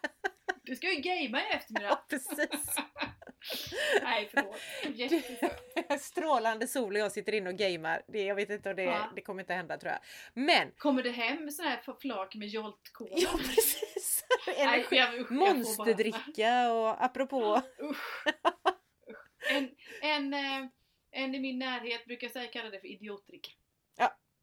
[0.63, 1.99] Du ska ju gamea i eftermiddag.
[2.09, 2.75] precis!
[4.03, 4.59] Nej, förlåt.
[4.95, 6.01] Jätteskönt.
[6.01, 8.01] Strålande sol och jag sitter inne och gamer.
[8.07, 9.11] Det, jag vet inte om det, Ja.
[9.15, 9.99] det kommer inte hända tror jag.
[10.33, 13.11] Men Kommer det hem sån här flak med Jolt-cola?
[13.15, 14.23] Ja precis!
[14.57, 18.27] Energi, usch, monsterdricka och apropå Usch.
[18.27, 18.33] Usch.
[19.51, 19.69] En,
[20.01, 20.65] en, eh,
[21.11, 23.51] en i min närhet brukar säga kalla det för idiotdricka.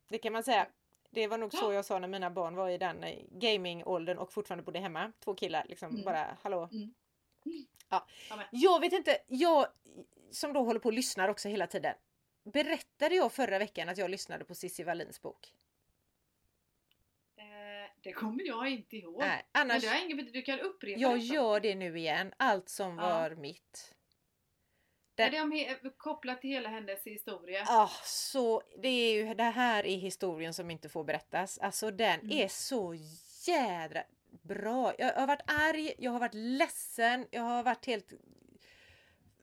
[0.08, 0.66] det kan man säga.
[1.10, 4.32] Det var nog så jag sa när mina barn var i den eh, gamingåldern och
[4.32, 5.12] fortfarande bodde hemma.
[5.20, 6.04] Två killar liksom Mm.
[6.04, 6.68] bara hallå.
[6.72, 6.94] Mm.
[7.88, 8.06] Ja.
[8.30, 8.46] Ja, men.
[8.50, 9.66] Jag vet inte, jag
[10.30, 11.94] som då håller på och lyssnar också hela tiden.
[12.44, 15.52] Berättade jag förra veckan att jag lyssnade på Cissi Wallins bok?
[17.36, 17.44] Eh,
[18.02, 19.18] det kommer jag inte ihåg.
[19.18, 19.82] Nej, Men annars.
[19.82, 21.34] det har betydelse, du kan upprepa Jag detta.
[21.34, 23.02] gör det nu igen, allt som Ja.
[23.08, 23.94] var mitt.
[25.16, 27.64] Är det om kopplat till hela hennes historia?
[27.68, 31.58] Ah, så det är ju det här är historien som inte får berättas.
[31.58, 32.32] Alltså den Mm.
[32.38, 32.94] är så
[33.46, 34.02] jädra
[34.42, 34.94] bra.
[34.98, 38.12] Jag har varit arg, jag har varit ledsen, jag har varit helt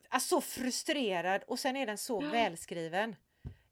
[0.10, 2.30] alltså, så frustrerad och sen är den så Ja.
[2.30, 3.16] välskriven.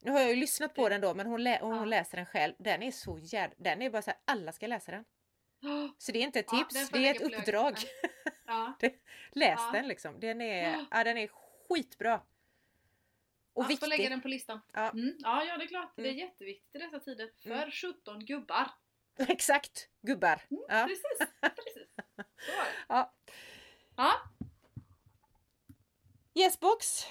[0.04, 1.84] Nu har jag ju lyssnat på den då men hon, lä- hon Ja.
[1.84, 2.54] läser den själv.
[2.58, 5.04] Den är så jädra, den är bara så här, alla ska läsa den.
[5.62, 7.76] Oh, Så det är inte ett Ja, tips, får det är ett uppdrag.
[8.46, 8.72] ja.
[9.32, 9.70] Läs Ja.
[9.72, 10.20] den liksom.
[10.20, 10.84] Den är, Ja.
[10.90, 11.28] ja, den är
[11.74, 12.14] skitbra.
[13.54, 13.88] Och ja, får viktig.
[13.88, 14.60] lägga den på listan.
[14.72, 14.90] Ja.
[14.90, 15.16] Mm.
[15.18, 15.92] Ja, ja, det är klart.
[15.96, 16.18] Det är Mm.
[16.18, 17.30] jätteviktigt i dessa tider.
[17.42, 17.70] För Mm.
[17.70, 18.70] 17 gubbar.
[19.18, 20.42] Exakt, gubbar.
[20.50, 20.86] Mm, Ja.
[20.88, 21.88] Precis, precis.
[22.46, 22.72] Så var det.
[22.88, 23.12] Ja.
[23.96, 24.12] Ja,
[26.34, 27.06] Yesbox.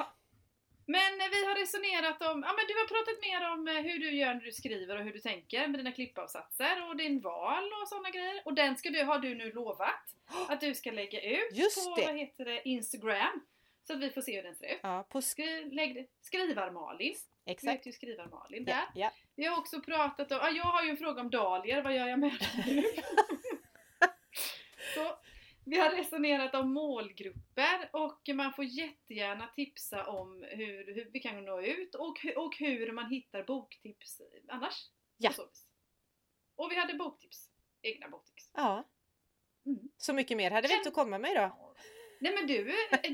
[0.85, 3.99] men eh, vi har resonerat om, ja men du har pratat mer om eh, hur
[3.99, 7.63] du gör när du skriver och hur du tänker med dina klippavsatser och din val
[7.81, 8.41] och sådana grejer.
[8.45, 10.15] Och den ska du, har du nu lovat
[10.49, 12.05] att du ska lägga ut Just på, det.
[12.05, 13.45] vad heter det, Instagram.
[13.83, 14.79] Så att vi får se hur den ser ut.
[14.83, 17.15] Ja, på sk- Skri, det- Skrivar-Malin.
[17.45, 17.85] Du exakt.
[17.87, 18.71] ju Skrivar-Malin där.
[18.73, 19.11] Ja, ja.
[19.35, 22.07] Vi har också pratat om, ja, jag har ju en fråga om dahlior, vad gör
[22.07, 22.33] jag med
[22.67, 22.83] nu?
[24.95, 25.17] Så,
[25.65, 31.45] vi har resonerat om målgrupper och man får jättegärna tipsa om hur, hur vi kan
[31.45, 34.89] nå ut och, och hur man hittar boktips annars.
[35.17, 35.31] Ja.
[36.55, 37.49] Och vi hade boktips.
[37.81, 38.49] Egna boktips.
[38.53, 38.87] ja.
[39.65, 39.79] Mm.
[39.97, 41.70] Så mycket mer hade vi inte att komma med idag.
[42.21, 42.73] Nej men du,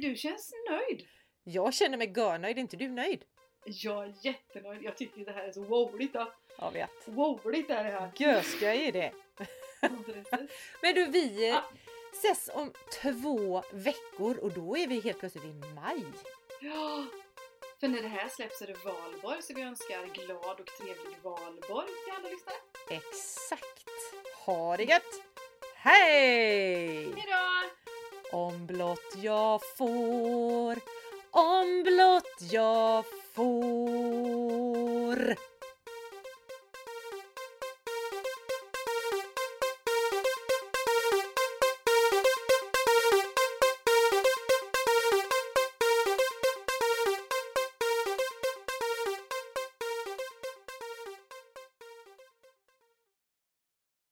[0.09, 1.07] du känns nöjd.
[1.43, 3.23] Jag känner mig görnöjd, är inte du nöjd?
[3.65, 4.83] Jag är jättenöjd.
[4.83, 6.13] Jag tycker det här är så wowligt.
[6.13, 6.33] Då.
[6.59, 6.89] Jag vet.
[7.05, 8.11] Wowligt är det här.
[8.15, 9.11] Göskoj är det.
[10.81, 11.63] Men du, vi eh, Ja.
[12.13, 16.03] ses om två veckor och då är vi helt plötsligt i maj.
[16.61, 17.05] Ja,
[17.79, 21.87] för när det här släpps är det valborg så vi önskar glad och trevlig valborg
[21.87, 22.55] till alla lyssnare.
[22.89, 23.83] Exakt.
[24.45, 25.21] Ha det gött!
[25.75, 27.03] Hej!
[27.03, 27.69] Hejdå!
[28.31, 30.79] Om blott jag får,
[31.31, 33.03] om blott jag
[33.33, 35.37] får.